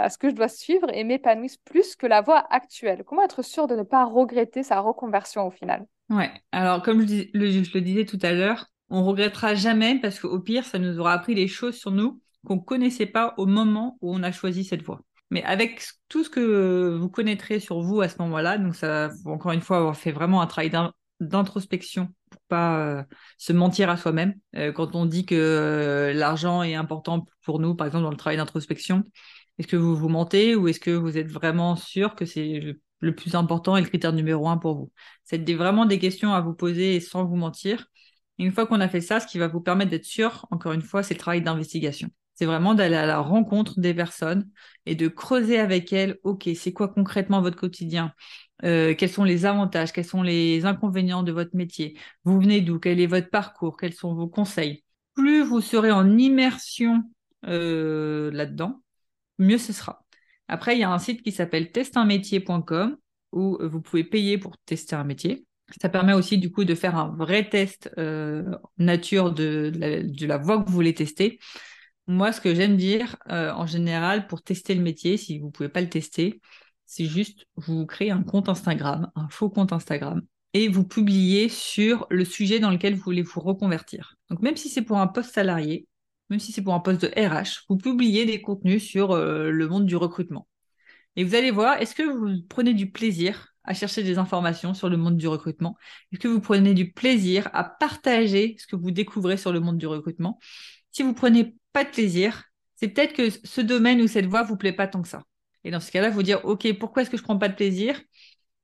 [0.08, 3.04] ce que je dois suivre et m'épanouisse plus que la voie actuelle?
[3.04, 5.86] Comment être sûr de ne pas regretter sa reconversion au final?
[6.10, 10.18] Ouais, alors comme je, le, je le disais tout à l'heure, on regrettera jamais parce
[10.18, 13.46] qu'au pire, ça nous aura appris des choses sur nous qu'on ne connaissait pas au
[13.46, 15.00] moment où on a choisi cette voie.
[15.30, 19.52] Mais avec tout ce que vous connaîtrez sur vous à ce moment-là, donc ça, encore
[19.52, 20.70] une fois, avoir fait vraiment un travail
[21.20, 23.02] d'introspection pour pas euh,
[23.36, 24.34] se mentir à soi-même.
[24.56, 28.16] Euh, quand on dit que euh, l'argent est important pour nous, par exemple dans le
[28.16, 29.04] travail d'introspection,
[29.58, 32.60] est-ce que vous vous mentez ou est-ce que vous êtes vraiment sûr que c'est
[33.00, 34.92] le, plus important et le critère numéro un pour vous?
[35.24, 37.86] C'est vraiment des questions à vous poser sans vous mentir.
[38.38, 40.82] Une fois qu'on a fait ça, ce qui va vous permettre d'être sûr, encore une
[40.82, 42.08] fois, c'est le travail d'investigation.
[42.38, 44.48] C'est vraiment d'aller à la rencontre des personnes
[44.86, 48.12] et de creuser avec elles, OK, c'est quoi concrètement votre quotidien?
[48.62, 49.90] Euh, Quels sont les avantages?
[49.90, 51.98] Quels sont les inconvénients de votre métier?
[52.22, 52.78] Vous venez d'où?
[52.78, 53.76] Quel est votre parcours?
[53.76, 54.84] Quels sont vos conseils?
[55.16, 57.02] Plus vous serez en immersion
[57.48, 58.82] euh, là-dedans,
[59.40, 60.04] mieux ce sera.
[60.46, 62.98] Après, il y a un site qui s'appelle testunmétier.com
[63.32, 65.44] où vous pouvez payer pour tester un métier.
[65.80, 68.44] Ça permet aussi du coup de faire un vrai test euh,
[68.78, 71.40] nature de, de, la, voie que vous voulez tester.
[72.08, 75.50] Moi, ce que j'aime dire euh, en général pour tester le métier, si vous ne
[75.50, 76.40] pouvez pas le tester,
[76.86, 80.22] c'est juste vous créez un compte Instagram, un faux compte Instagram,
[80.54, 84.16] et vous publiez sur le sujet dans lequel vous voulez vous reconvertir.
[84.30, 85.86] Donc même si c'est pour un poste salarié,
[86.30, 89.68] même si c'est pour un poste de RH, vous publiez des contenus sur euh, le
[89.68, 90.48] monde du recrutement.
[91.16, 94.88] Et vous allez voir, est-ce que vous prenez du plaisir à chercher des informations sur
[94.88, 95.76] le monde du recrutement?
[96.10, 99.76] Est-ce que vous prenez du plaisir à partager ce que vous découvrez sur le monde
[99.76, 100.38] du recrutement?
[100.90, 102.44] Si vous prenez pas de plaisir,
[102.76, 105.22] c'est peut-être que ce domaine ou cette voie vous plaît pas tant que ça.
[105.64, 108.00] Et dans ce cas-là, vous dire, OK, pourquoi est-ce que je prends pas de plaisir?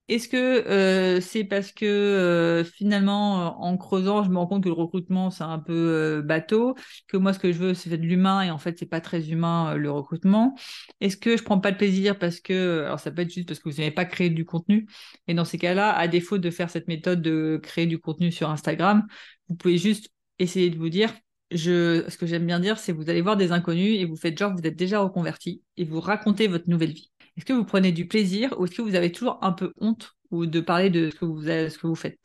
[0.08, 4.68] Est-ce que euh, c'est parce que euh, finalement, en creusant, je me rends compte que
[4.68, 6.74] le recrutement, c'est un peu euh, bateau,
[7.08, 9.30] que moi, ce que je veux, c'est de l'humain et en fait, c'est pas très
[9.30, 10.54] humain le recrutement?
[11.00, 13.60] Est-ce que je prends pas de plaisir parce que, alors ça peut être juste parce
[13.60, 14.86] que vous n'avez pas créé du contenu?
[15.26, 18.50] Et dans ces cas-là, à défaut de faire cette méthode de créer du contenu sur
[18.50, 19.06] Instagram,
[19.48, 21.14] vous pouvez juste essayer de vous dire,
[21.58, 24.52] ce que j'aime bien dire, c'est vous allez voir des inconnus et vous faites genre
[24.52, 27.10] vous êtes déjà reconverti et vous racontez votre nouvelle vie.
[27.36, 30.16] Est-ce que vous prenez du plaisir ou est-ce que vous avez toujours un peu honte
[30.30, 32.20] ou de parler de ce que vous, ce vous faites?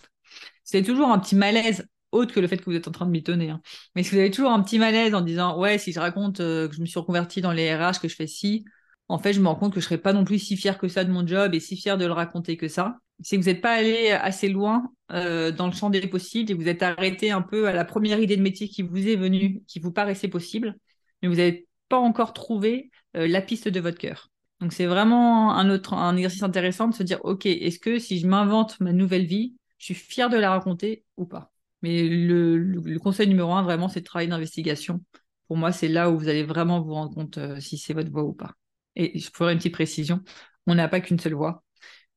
[0.63, 3.11] C'est toujours un petit malaise autre que le fait que vous êtes en train de
[3.11, 3.49] mitonner.
[3.49, 3.61] Hein.
[3.93, 6.39] Mais est-ce que vous avez toujours un petit malaise en disant ouais si je raconte
[6.39, 8.65] euh, que je me suis reconverti dans les RH, que je fais ci,
[9.07, 10.87] en fait je me rends compte que je serais pas non plus si fier que
[10.87, 12.97] ça de mon job et si fier de le raconter que ça.
[13.21, 16.53] C'est que vous n'êtes pas allé assez loin euh, dans le champ des possibles et
[16.53, 19.61] vous êtes arrêté un peu à la première idée de métier qui vous est venue,
[19.67, 20.75] qui vous paraissait possible,
[21.21, 24.29] mais vous n'avez pas encore trouvé euh, la piste de votre cœur.
[24.61, 28.19] Donc c'est vraiment un autre un exercice intéressant de se dire ok est-ce que si
[28.19, 31.51] je m'invente ma nouvelle vie, je suis fier de la raconter ou pas?
[31.81, 35.01] Mais le, conseil numéro un vraiment c'est de travailler d'investigation.
[35.47, 38.11] Pour moi c'est là où vous allez vraiment vous rendre compte euh, si c'est votre
[38.11, 38.53] voie ou pas.
[38.95, 40.21] Et je ferai une petite précision
[40.67, 41.63] on n'a pas qu'une seule voie.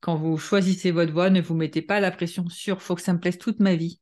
[0.02, 3.12] Quand vous choisissez votre voie, ne vous mettez pas la pression sur faut que ça
[3.12, 4.00] me plaise toute ma vie.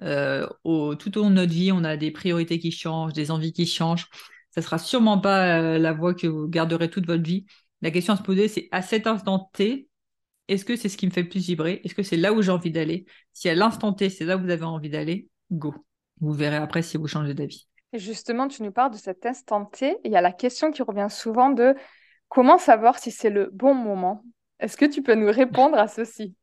[0.00, 3.52] Euh, tout au long de notre vie, on a des priorités qui changent, des envies
[3.52, 4.08] qui changent.
[4.52, 7.44] Ça sera sûrement pas euh, la voie que vous garderez toute votre vie.
[7.80, 9.88] La question à se poser, c'est à cet instant T,
[10.46, 11.80] est-ce que c'est ce qui me fait le plus vibrer?
[11.82, 13.04] Est-ce que c'est là où j'ai envie d'aller?
[13.32, 15.74] Si à l'instant T, c'est là où vous avez envie d'aller, go.
[16.20, 17.66] Vous verrez après si vous changez d'avis.
[17.92, 19.96] Et justement, tu nous parles de cet instant T.
[20.04, 21.74] Il y a la question qui revient souvent de
[22.28, 24.24] comment savoir si c'est le bon moment?
[24.62, 26.34] Est-ce que tu peux nous répondre à ceci?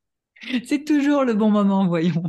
[0.65, 2.23] C'est toujours le bon moment, voyons.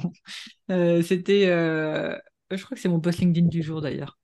[0.71, 2.17] Euh, c'était, euh,
[2.53, 4.21] je crois que c'est mon post LinkedIn du jour d'ailleurs.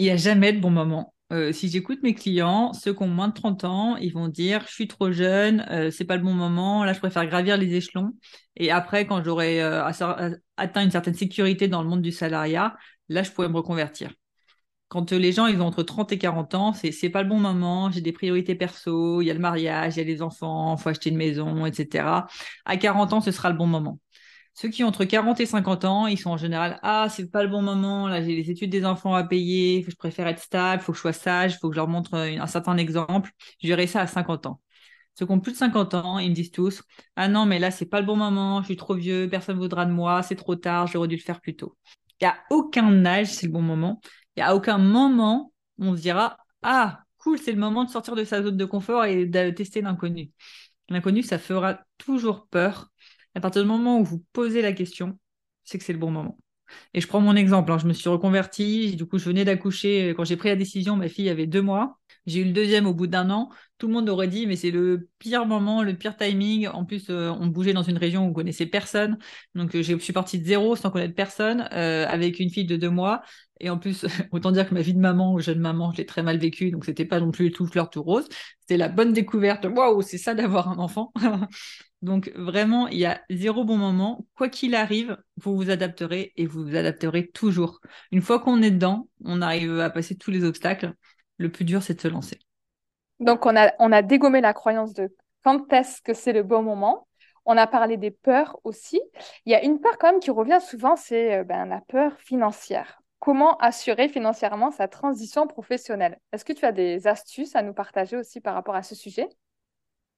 [0.00, 1.14] Il n'y a jamais de bon moment.
[1.32, 4.64] Euh, si j'écoute mes clients, ceux qui ont moins de 30 ans, ils vont dire
[4.66, 7.74] je suis trop jeune, euh, c'est pas le bon moment, là je préfère gravir les
[7.74, 8.12] échelons.
[8.56, 9.60] Et après, quand j'aurai
[10.56, 12.74] atteint une certaine sécurité dans le monde du salariat,
[13.08, 14.12] là je pourrais me reconvertir.
[14.88, 17.38] Quand les gens ils ont entre 30 et 40 ans, c'est c'est pas le bon
[17.38, 20.76] moment, j'ai des priorités perso, il y a le mariage, il y a les enfants,
[20.78, 22.26] faut acheter une maison, etc.
[22.64, 24.00] À 40 ans, ce sera le bon moment.
[24.54, 27.42] Ceux qui ont entre 40 et 50 ans, ils sont en général Ah, c'est pas
[27.44, 30.82] le bon moment, là j'ai les études des enfants à payer, je préfère être stable,
[30.82, 33.30] faut que je sois sage, faut que je leur montre un certain exemple.
[33.62, 34.60] Je ça à 50 ans.
[35.14, 36.82] Ceux qui ont plus de 50 ans, ils me disent tous
[37.16, 39.60] Ah non, mais là c'est pas le bon moment, je suis trop vieux, personne ne
[39.60, 41.76] voudra de moi, c'est trop tard, j'aurais dû le faire plus tôt.
[42.20, 44.00] Il n'y a aucun âge, c'est le bon moment.
[44.38, 48.22] N'y a aucun moment on se dira Ah, cool, c'est le moment de sortir de
[48.24, 50.30] sa zone de confort et de tester l'inconnu.
[50.88, 52.90] L'inconnu, ça fera toujours peur
[53.34, 55.18] à partir du moment où vous posez la question,
[55.64, 56.38] c'est que c'est le bon moment.
[56.94, 57.78] Et je prends mon exemple, hein.
[57.78, 61.08] je me suis reconvertie, du coup je venais d'accoucher, quand j'ai pris la décision, ma
[61.08, 64.08] fille avait deux mois, j'ai eu le deuxième au bout d'un an, tout le monde
[64.08, 67.72] aurait dit mais c'est le pire moment, le pire timing, en plus euh, on bougeait
[67.72, 69.18] dans une région où on connaissait personne,
[69.54, 72.76] donc euh, je suis partie de zéro sans connaître personne, euh, avec une fille de
[72.76, 73.22] deux mois,
[73.60, 76.06] et en plus, autant dire que ma vie de maman ou jeune maman, je l'ai
[76.06, 78.28] très mal vécue, donc c'était pas non plus tout fleur tout rose.
[78.60, 79.64] C'était la bonne découverte.
[79.66, 81.12] Waouh, c'est ça d'avoir un enfant.
[82.02, 84.26] Donc vraiment, il y a zéro bon moment.
[84.34, 87.80] Quoi qu'il arrive, vous vous adapterez et vous vous adapterez toujours.
[88.12, 90.94] Une fois qu'on est dedans, on arrive à passer tous les obstacles.
[91.38, 92.38] Le plus dur, c'est de se lancer.
[93.20, 96.62] Donc on a, on a dégommé la croyance de quand est-ce que c'est le bon
[96.62, 97.06] moment.
[97.44, 99.00] On a parlé des peurs aussi.
[99.46, 102.12] Il y a une peur quand même qui revient souvent, c'est euh, ben, la peur
[102.18, 103.00] financière.
[103.20, 106.18] Comment assurer financièrement sa transition professionnelle?
[106.32, 109.28] Est-ce que tu as des astuces à nous partager aussi par rapport à ce sujet?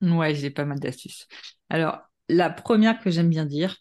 [0.02, 1.28] Ouais, j'ai pas mal d'astuces.
[1.68, 3.76] Alors, la première que j'aime bien dire,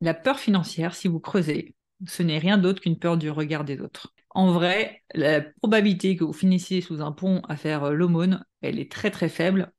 [0.00, 1.74] la peur financière, si vous creusez,
[2.06, 4.12] ce n'est rien d'autre qu'une peur du regard des autres.
[4.36, 8.78] En vrai, la probabilité que vous finissiez sous un pont à faire euh, l'aumône, elle
[8.78, 9.72] est très très faible.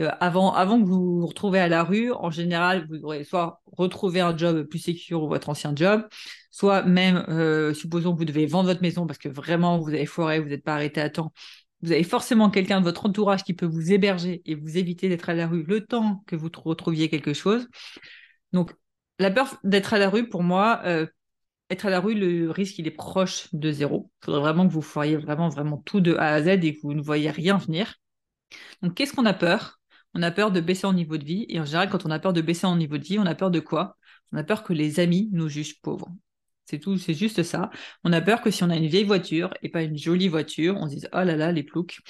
[0.00, 3.60] Euh, avant, avant que vous vous retrouvez à la rue, en général, vous aurez soit
[3.76, 6.08] retrouvé un job plus sécure ou votre ancien job,
[6.50, 10.06] soit même, euh, supposons que vous devez vendre votre maison parce que vraiment vous avez
[10.06, 11.34] foiré, vous n'êtes pas arrêté à temps,
[11.82, 15.28] vous avez forcément quelqu'un de votre entourage qui peut vous héberger et vous éviter d'être
[15.28, 17.68] à la rue le temps que vous retrouviez quelque chose.
[18.54, 18.72] Donc,
[19.18, 20.80] la peur d'être à la rue, pour moi,
[21.70, 24.10] être à la rue, le risque, il est proche de zéro.
[24.22, 26.80] Il faudrait vraiment que vous foiriez vraiment, vraiment tout de A à Z et que
[26.82, 27.94] vous ne voyez rien venir.
[28.82, 29.80] Donc, qu'est-ce qu'on a peur?
[30.14, 31.46] On a peur de baisser en niveau de vie.
[31.48, 33.34] Et en général, quand on a peur de baisser en niveau de vie, on a
[33.34, 33.96] peur de quoi?
[34.32, 36.08] On a peur que les amis nous jugent pauvres.
[36.64, 37.70] C'est tout, c'est juste ça.
[38.04, 40.76] On a peur que si on a une vieille voiture et pas une jolie voiture,
[40.76, 42.00] on se dise oh là là les ploucs.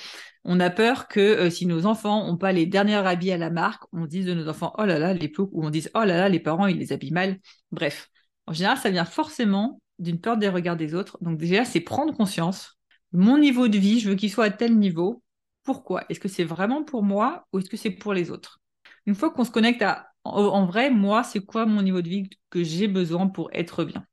[0.43, 3.51] On a peur que euh, si nos enfants n'ont pas les derniers habits à la
[3.51, 6.01] marque, on dise de nos enfants oh là là les ploucs ou on dise oh
[6.01, 7.39] là là les parents ils les habillent mal.
[7.71, 8.11] Bref,
[8.49, 11.19] en général ça vient forcément d'une peur des regards des autres.
[11.21, 12.79] Donc déjà c'est prendre conscience.
[13.13, 15.23] Mon niveau de vie, je veux qu'il soit à tel niveau.
[15.65, 16.05] Pourquoi?
[16.09, 18.61] Est-ce que c'est vraiment pour moi ou est-ce que c'est pour les autres?
[19.07, 22.29] Une fois qu'on se connecte à en vrai, moi, c'est quoi mon niveau de vie
[22.51, 24.05] que j'ai besoin pour être bien?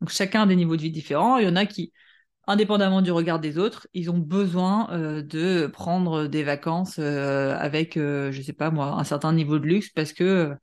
[0.00, 1.38] Donc chacun a des niveaux de vie différents.
[1.38, 1.92] Il y en a qui,
[2.46, 7.96] indépendamment du regard des autres, ils ont besoin euh, de prendre des vacances euh, avec,
[7.96, 10.54] euh, je sais pas moi, un certain niveau de luxe parce que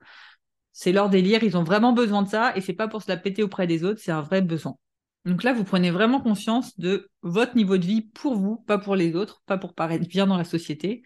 [0.72, 1.42] c'est leur délire.
[1.42, 3.84] Ils ont vraiment besoin de ça et c'est pas pour se la péter auprès des
[3.84, 4.76] autres, c'est un vrai besoin.
[5.24, 8.96] Donc là, vous prenez vraiment conscience de votre niveau de vie pour vous, pas pour
[8.96, 11.02] les autres, pas pour paraître bien dans la société.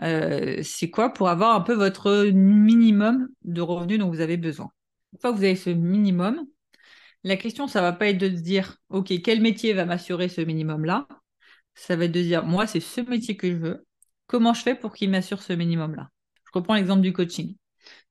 [0.00, 4.70] c'est quoi pour avoir un peu votre minimum de revenus dont vous avez besoin?
[5.12, 6.46] Une fois que vous avez ce minimum,
[7.24, 10.40] la question, ça va pas être de se dire, OK, quel métier va m'assurer ce
[10.40, 11.06] minimum-là?
[11.74, 13.86] Ça va être de dire, moi, c'est ce métier que je veux.
[14.26, 16.08] Comment je fais pour qu'il m'assure ce minimum-là?
[16.46, 17.56] Je reprends l'exemple du coaching.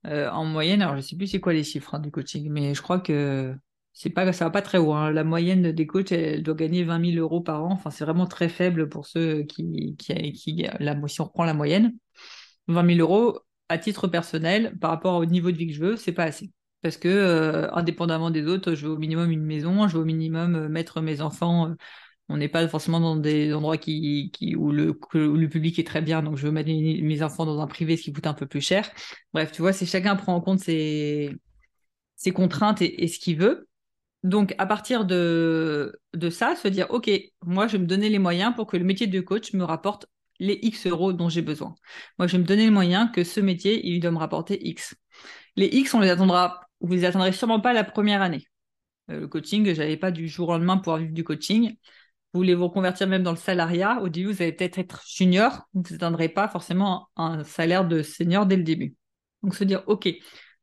[0.06, 2.74] Euh, en moyenne, alors je sais plus c'est quoi les chiffres hein, du coaching, mais
[2.74, 3.54] je crois que
[3.94, 4.94] c'est pas, ça va pas très haut.
[4.94, 5.12] Hein.
[5.12, 7.74] La moyenne des coachs, elle doit gagner 20 000 euros par an.
[7.74, 11.54] Enfin, c'est vraiment très faible pour ceux qui, qui, qui la, si on reprend la
[11.54, 11.94] moyenne.
[12.68, 15.96] 20 000 euros à titre personnel par rapport au niveau de vie que je veux,
[15.98, 19.88] c'est pas assez parce que euh, indépendamment des autres, je veux au minimum une maison,
[19.88, 21.76] je veux au minimum euh, mettre mes enfants.
[22.30, 24.94] On n'est pas forcément dans des endroits qui, où, le,
[25.48, 28.14] public est très bien, donc je veux mettre mes enfants dans un privé, ce qui
[28.14, 28.90] coûte un peu plus cher.
[29.34, 31.36] Bref, tu vois, c'est chacun prend en compte ses,
[32.34, 33.68] contraintes et, ce qu'il veut.
[34.24, 37.10] Donc, à partir de, ça, se dire, OK,
[37.46, 40.06] moi, je vais me donner les moyens pour que le métier de coach me rapporte
[40.40, 41.76] les X euros dont j'ai besoin.
[42.18, 44.96] Moi, je vais me donner les moyens que ce métier, il doit me rapporter X.
[45.56, 48.48] Les X, on les attendra vous les atteindrez sûrement pas la première année.
[49.10, 51.76] Euh, le coaching, j'avais pas du jour au lendemain pour vivre du coaching.
[52.34, 54.00] Vous voulez vous reconvertir même dans le salariat.
[54.02, 55.68] Au début, vous allez peut-être être junior.
[55.74, 58.96] Vous n'atteindrez pas forcément un salaire de senior dès le début.
[59.42, 60.08] Donc, se dire, OK,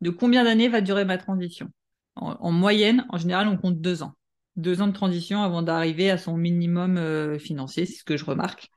[0.00, 1.68] de combien d'années va durer ma transition?
[2.14, 4.14] En, moyenne, en général, on compte deux ans.
[4.54, 8.24] Deux ans de transition avant d'arriver à son minimum euh, financier, c'est ce que je
[8.24, 8.70] remarque.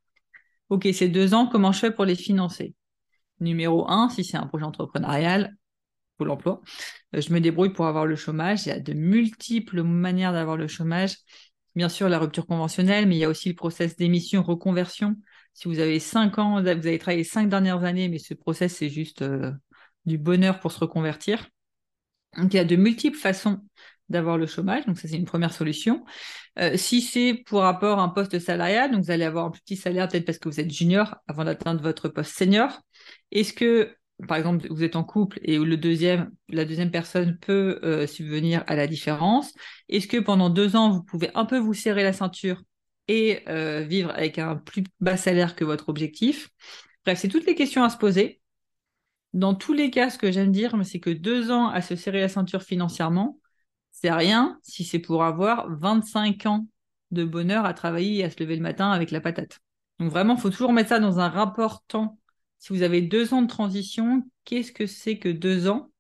[0.69, 2.75] OK, ces deux ans, comment je fais pour les financer?
[3.39, 5.55] Numéro un, si c'est un projet entrepreneurial,
[6.25, 6.61] l'emploi.
[7.15, 8.65] Euh, je me débrouille pour avoir le chômage.
[8.65, 11.17] Il y a de multiples manières d'avoir le chômage.
[11.75, 15.15] Bien sûr, la rupture conventionnelle, mais il y a aussi le process d'émission, reconversion.
[15.53, 18.89] Si vous avez cinq ans, vous avez travaillé cinq dernières années, mais ce process, c'est
[18.89, 19.51] juste euh,
[20.05, 21.47] du bonheur pour se reconvertir.
[22.37, 23.59] Donc, il y a de multiples façons
[24.09, 24.85] d'avoir le chômage.
[24.85, 26.03] Donc, ça, c'est une première solution.
[26.57, 29.75] Euh, si c'est pour rapport à un poste salarial, donc vous allez avoir un petit
[29.75, 32.81] salaire peut-être parce que vous êtes junior avant d'atteindre votre poste senior.
[33.31, 33.95] Est-ce que
[34.27, 38.87] par exemple, vous êtes en couple et la deuxième personne peut euh, subvenir à la
[38.87, 39.53] différence.
[39.87, 42.61] Est-ce que pendant deux ans, vous pouvez un peu vous serrer la ceinture
[43.07, 46.49] et euh, vivre avec un plus bas salaire que votre objectif?
[47.05, 48.41] Bref, c'est toutes les questions à se poser.
[49.33, 52.19] Dans tous les cas, ce que j'aime dire, c'est que deux ans à se serrer
[52.19, 53.39] la ceinture financièrement,
[53.91, 56.67] c'est rien si c'est pour avoir 25 ans
[57.11, 59.59] de bonheur à travailler et à se lever le matin avec la patate.
[59.99, 62.18] Donc vraiment, il faut toujours mettre ça dans un rapport temps
[62.59, 65.91] si vous avez deux ans de transition, qu'est-ce que c'est que deux ans?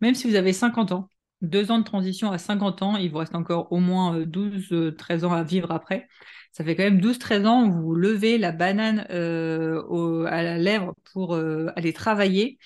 [0.00, 1.08] Même si vous avez 50 ans,
[1.42, 5.28] deux ans de transition à 50 ans, il vous reste encore au moins 12-13 euh,
[5.28, 6.08] ans à vivre après.
[6.52, 10.94] Ça fait quand même 12-13 ans où vous levez la banane euh, à la lèvre
[11.12, 12.58] pour euh, aller travailler.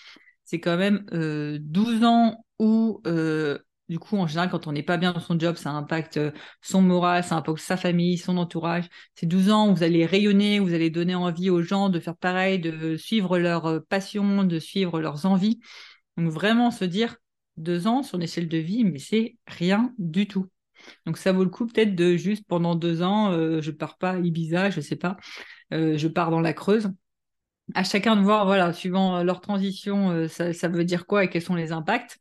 [0.45, 1.05] C'est quand même
[1.61, 3.03] 12 ans où
[3.89, 6.31] du coup, en général, quand on n'est pas bien dans son job, ça impacte euh,
[6.63, 8.89] son moral, ça impacte sa famille, son entourage.
[9.15, 12.17] C'est 12 ans où vous allez rayonner, vous allez donner envie aux gens de faire
[12.17, 15.61] pareil, de suivre leur euh, passion, de suivre leurs envies.
[16.17, 17.17] Donc vraiment se dire,
[17.57, 20.47] deux ans sur une échelle de vie, mais c'est rien du tout.
[21.07, 24.19] Donc ça vaut le coup peut-être de juste pendant deux ans, euh, je pars pas
[24.19, 25.17] Ibiza, je sais pas,
[25.71, 26.91] je pars dans la Creuse.
[27.75, 31.55] À chacun de voir, voilà, suivant leur transition, ça, veut dire quoi et quels sont
[31.55, 32.19] les impacts.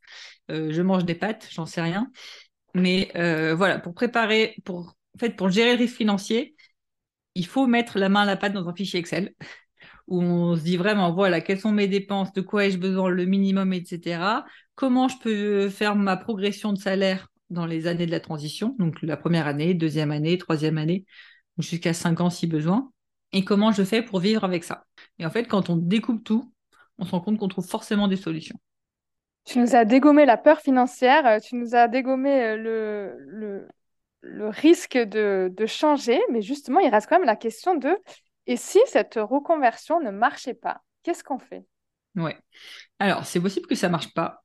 [0.50, 2.10] Euh, je mange des pâtes, j'en sais rien.
[2.74, 6.54] Mais euh, voilà, pour préparer, pour, en fait, pour gérer le risque financier,
[7.34, 9.34] il faut mettre la main à la pâte dans un fichier Excel
[10.08, 13.24] où on se dit vraiment, voilà, quelles sont mes dépenses, de quoi ai-je besoin, le
[13.24, 14.44] minimum, etc.
[14.74, 19.02] Comment je peux faire ma progression de salaire dans les années de la transition, donc
[19.02, 21.04] la première année, deuxième année, troisième année,
[21.58, 22.90] jusqu'à cinq ans si besoin,
[23.32, 24.86] et comment je fais pour vivre avec ça.
[25.18, 26.52] Et en fait, quand on découpe tout,
[26.98, 28.58] on se rend compte qu'on trouve forcément des solutions.
[29.44, 33.68] Tu nous as dégommé la peur financière, euh, tu nous as dégommé euh, le,
[34.20, 37.96] le, risque de, changer, mais justement, il reste quand même la question de
[38.46, 41.64] et si cette reconversion ne marchait pas, qu'est-ce qu'on fait?
[42.16, 42.36] Ouais.
[42.98, 44.42] Alors, c'est possible que ça ne marche pas.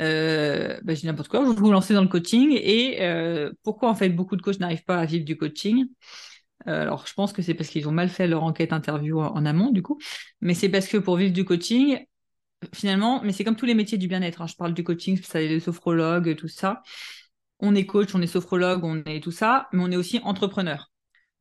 [0.00, 3.90] euh, bah, je dis n'importe quoi, vous vous lancez dans le coaching et euh, pourquoi
[3.90, 5.86] en fait beaucoup de coachs n'arrivent pas à vivre du coaching?
[6.66, 9.70] Alors je pense que c'est parce qu'ils ont mal fait leur enquête interview en, amont
[9.70, 9.98] du coup,
[10.42, 11.98] mais c'est parce que pour vivre du coaching,
[12.74, 14.46] finalement, mais c'est comme tous les métiers du bien-être, hein.
[14.46, 16.82] je parle du coaching, ça les sophrologues, tout ça,
[17.60, 20.90] on est coach, on est sophrologue, on est tout ça, mais on est aussi entrepreneur.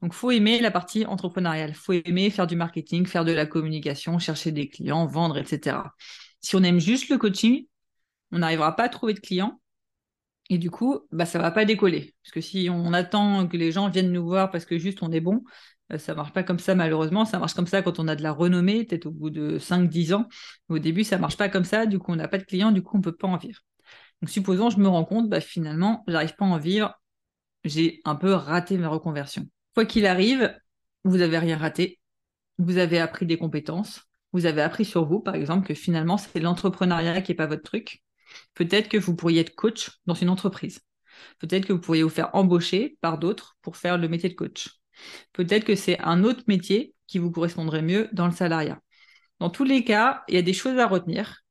[0.01, 1.73] Donc, faut aimer la partie entrepreneuriale.
[1.73, 5.77] faut aimer faire du marketing, faire de la communication, chercher des clients, vendre, etc.
[6.41, 7.65] Si on aime juste le coaching,
[8.31, 9.59] on n'arrivera pas à trouver de clients.
[10.49, 12.15] Et du coup, bah, ça va pas décoller.
[12.23, 15.11] Parce que si on attend que les gens viennent nous voir parce que juste on
[15.11, 15.43] est bon,
[15.89, 17.25] ça euh, ça marche pas comme ça malheureusement.
[17.25, 20.13] Ça marche comme ça quand on a de la renommée, peut-être au bout de 5-10
[20.13, 20.27] ans.
[20.69, 21.85] Au début, ça marche pas comme ça.
[21.85, 23.61] Du coup, on n'a pas de clients, du coup, on peut pas en vivre.
[24.21, 26.93] Donc, supposons, je me rends compte, bah, finalement, j'arrive pas à en vivre.
[27.63, 29.47] J'ai un peu raté ma reconversion.
[29.75, 30.55] Quoi qu'il arrive,
[31.03, 31.99] vous n'avez rien raté.
[32.57, 34.03] Vous avez appris des compétences.
[34.33, 37.63] Vous avez appris sur vous, par exemple, que finalement, c'est l'entrepreneuriat qui n'est pas votre
[37.63, 38.03] truc.
[38.53, 40.81] Peut-être que vous pourriez être coach dans une entreprise.
[41.39, 44.78] Peut-être que vous pourriez vous faire embaucher par d'autres pour faire le métier de coach.
[45.33, 48.79] Peut-être que c'est un autre métier qui vous correspondrait mieux dans le salariat.
[49.39, 51.43] Dans tous les cas, il y a des choses à retenir.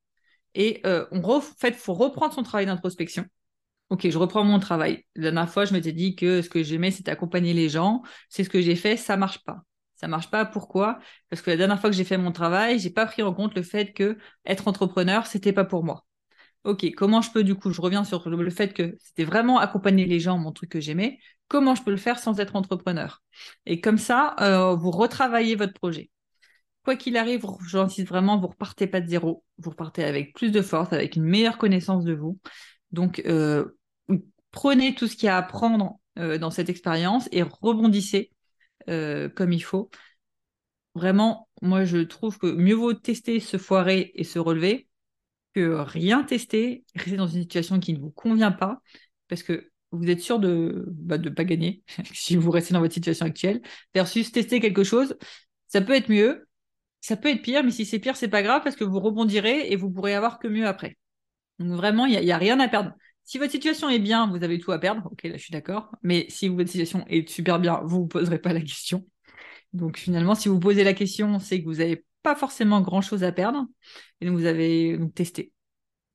[0.54, 3.26] Et euh, on en fait, il faut reprendre son travail d'introspection.
[3.90, 5.04] Ok, je reprends mon travail.
[5.14, 8.02] La dernière fois, je m'étais dit que ce que j'aimais, c'était accompagner les gens.
[8.28, 9.62] C'est ce que j'ai fait, ça marche pas.
[9.96, 10.44] Ça marche pas.
[10.44, 10.98] Pourquoi?
[11.30, 13.54] Parce que la dernière fois que j'ai fait mon travail, j'ai pas pris en compte
[13.54, 16.04] le fait que être entrepreneur, c'était pas pour moi.
[16.68, 20.04] Ok, comment je peux du coup, je reviens sur le fait que c'était vraiment accompagner
[20.04, 21.18] les gens, mon truc que j'aimais.
[21.48, 23.22] Comment je peux le faire sans être entrepreneur?
[23.64, 26.10] Et comme ça, euh, vous retravaillez votre projet.
[26.84, 29.44] Quoi qu'il arrive, j'insiste vraiment, vous repartez pas de zéro.
[29.56, 32.38] Vous repartez avec plus de force, avec une meilleure connaissance de vous.
[32.92, 33.64] Donc, euh,
[34.50, 38.30] prenez tout ce qu'il y a à prendre euh, dans cette expérience et rebondissez
[38.86, 39.88] comme il faut.
[40.94, 44.87] Vraiment, moi, je trouve que mieux vaut tester, se foirer et se relever
[45.60, 48.80] rien tester, rester dans une situation qui ne vous convient pas,
[49.28, 51.82] parce que vous êtes sûr de ne bah, pas gagner
[52.12, 53.62] si vous restez dans votre situation actuelle,
[53.94, 55.16] versus tester quelque chose,
[55.66, 56.48] ça peut être mieux,
[57.00, 59.70] ça peut être pire, mais si c'est pire, c'est pas grave parce que vous rebondirez
[59.70, 60.96] et vous pourrez avoir que mieux après.
[61.58, 62.92] Donc vraiment, il n'y a, a, rien à perdre.
[63.24, 65.06] Si votre situation est bien, vous avez tout à perdre.
[65.10, 65.90] Ok, là je suis d'accord.
[66.02, 69.06] Mais si votre situation est super bien, vous ne vous poserez pas la question.
[69.72, 73.32] Donc finalement, si vous posez la question, c'est que vous n'avez pas forcément grand-chose à
[73.32, 73.66] perdre.
[74.20, 75.52] Et donc, vous avez testé.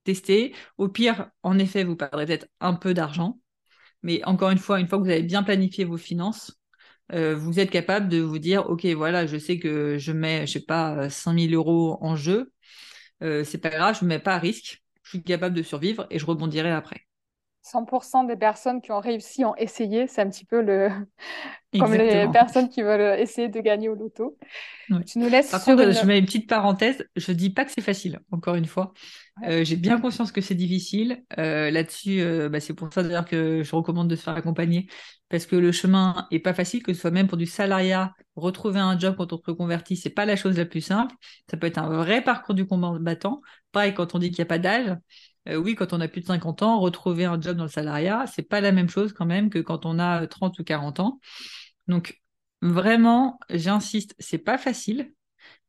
[0.04, 0.54] Testé.
[0.78, 3.40] Au pire, en effet, vous perdrez peut-être un peu d'argent.
[4.04, 6.60] Mais encore une fois, une fois que vous avez bien planifié vos finances,
[7.14, 10.54] euh, vous êtes capable de vous dire, OK, voilà, je sais que je mets, je
[10.54, 12.52] sais pas, 5000 euros en jeu.
[13.24, 14.84] Euh, c'est pas grave, je ne mets pas à risque.
[15.04, 17.08] Je suis capable de survivre et je rebondirai après.
[17.64, 20.08] 100% des personnes qui ont réussi ont essayé.
[20.08, 20.90] C'est un petit peu le...
[21.80, 24.38] comme les personnes qui veulent essayer de gagner au loto.
[25.08, 27.08] Tu nous laisses Par contre, je mets une petite parenthèse.
[27.16, 28.94] Je dis pas que c'est facile, encore une fois.
[29.48, 31.24] Euh, j'ai bien conscience que c'est difficile.
[31.40, 34.88] Euh, là-dessus, euh, bah, c'est pour ça d'ailleurs que je recommande de se faire accompagner
[35.30, 38.80] parce que le chemin est pas facile, que ce soit même pour du salariat, retrouver
[38.80, 41.16] un job quand on se reconvertit, c'est pas la chose la plus simple.
[41.50, 43.42] Ça peut être un vrai parcours du combattant.
[43.72, 44.96] Pareil, quand on dit qu'il n'y a pas d'âge,
[45.50, 48.26] euh, oui, quand on a plus de 50 ans, retrouver un job dans le salariat,
[48.28, 51.20] c'est pas la même chose quand même que quand on a 30 ou 40 ans.
[51.88, 52.22] Donc,
[52.62, 55.14] vraiment, j'insiste, c'est pas facile,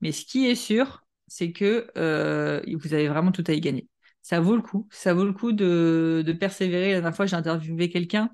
[0.01, 3.89] mais ce qui est sûr, c'est que euh, vous avez vraiment tout à y gagner.
[4.22, 6.93] Ça vaut le coup, ça vaut le coup de, persévérer.
[6.93, 8.31] La dernière fois, j'ai interviewé quelqu'un,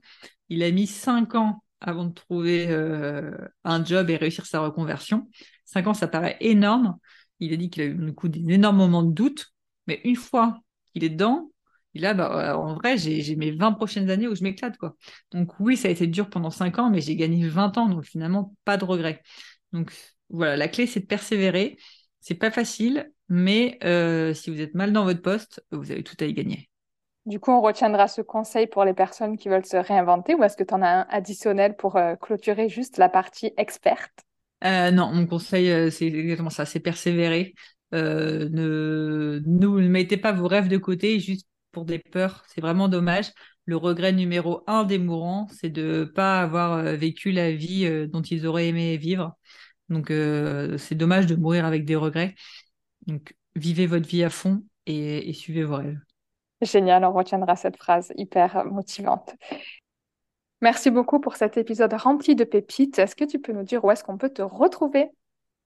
[0.49, 3.33] il a mis 5 ans avant de trouver euh,
[3.65, 5.29] un job et réussir sa reconversion.
[5.65, 6.99] 5 ans, ça paraît énorme.
[7.41, 9.55] Il a dit qu'il a eu du coup des énormes moments de doute,
[9.87, 10.61] mais une fois
[10.95, 11.51] il est dedans.
[11.95, 14.77] Et là, bah, en vrai, j'ai mes 20 prochaines années où je m'éclate.
[14.77, 14.97] quoi.
[15.33, 18.05] Donc oui, ça a été dur pendant 5 ans, mais j'ai gagné 20 ans, donc
[18.05, 19.23] finalement, pas de regret.
[19.73, 19.93] Donc
[20.29, 21.79] voilà, la clé, c'est de persévérer.
[22.21, 26.17] C'est pas facile, mais euh, si vous êtes mal dans votre poste, vous avez tout
[26.21, 26.71] à y gagner.
[27.25, 30.55] Du coup, on retiendra ce conseil pour les personnes qui veulent se réinventer ou est-ce
[30.59, 34.21] que tu en as un additionnel pour euh, clôturer juste la partie experte?
[34.65, 37.55] Euh, Non, mon conseil, c'est exactement ça, c'est persévérer.
[37.95, 42.45] Euh, ne, ne mettez pas vos rêves de côté juste pour des peurs.
[42.49, 43.31] C'est vraiment dommage.
[43.65, 47.87] Le regret numéro un des mourants, c'est de ne pas avoir euh, vécu la vie
[47.87, 49.37] euh, dont ils auraient aimé vivre.
[49.89, 50.13] Donc,
[50.79, 52.37] c'est dommage de mourir avec des regrets.
[53.09, 55.99] Donc, vivez votre vie à fond et, et suivez vos rêves.
[56.63, 59.35] Génial, on retiendra cette phrase hyper motivante.
[60.61, 62.99] Merci beaucoup pour cet épisode rempli de pépites.
[62.99, 65.09] Est-ce que tu peux nous dire où est-ce qu'on peut te retrouver?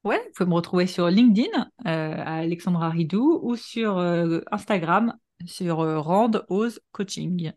[0.04, 5.16] Ouais, vous pouvez me retrouver sur LinkedIn euh, à Alexandra Ridou ou sur euh, Instagram
[5.46, 7.52] sur euh, Rand Ose Coaching.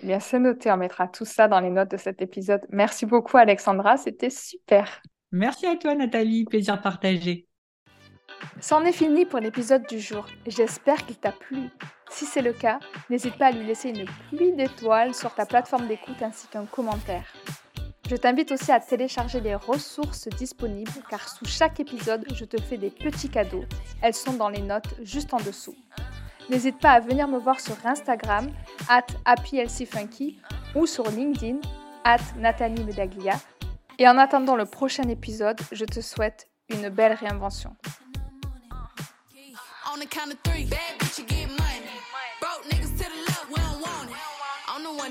[0.00, 2.60] Bien, c'est noté, on mettra tout ça dans les notes de cet épisode.
[2.70, 5.02] Merci beaucoup Alexandra, c'était super.
[5.32, 7.48] Merci à toi Nathalie, plaisir partagé.
[8.60, 10.26] C'en est fini pour l'épisode du jour.
[10.46, 11.68] J'espère qu'il t'a plu.
[12.10, 12.78] Si c'est le cas,
[13.10, 17.24] n'hésite pas à lui laisser une pluie d'étoiles sur ta plateforme d'écoute ainsi qu'un commentaire.
[18.08, 22.76] Je t'invite aussi à télécharger les ressources disponibles car sous chaque épisode, je te fais
[22.76, 23.64] des petits cadeaux.
[24.02, 25.76] Elles sont dans les notes juste en dessous.
[26.50, 28.50] N'hésite pas à venir me voir sur Instagram,
[28.88, 30.38] at happylcfunky
[30.74, 31.58] ou sur LinkedIn,
[32.04, 33.40] at Nathalie Medaglia.
[33.98, 37.76] Et en attendant le prochain épisode, je te souhaite une belle réinvention.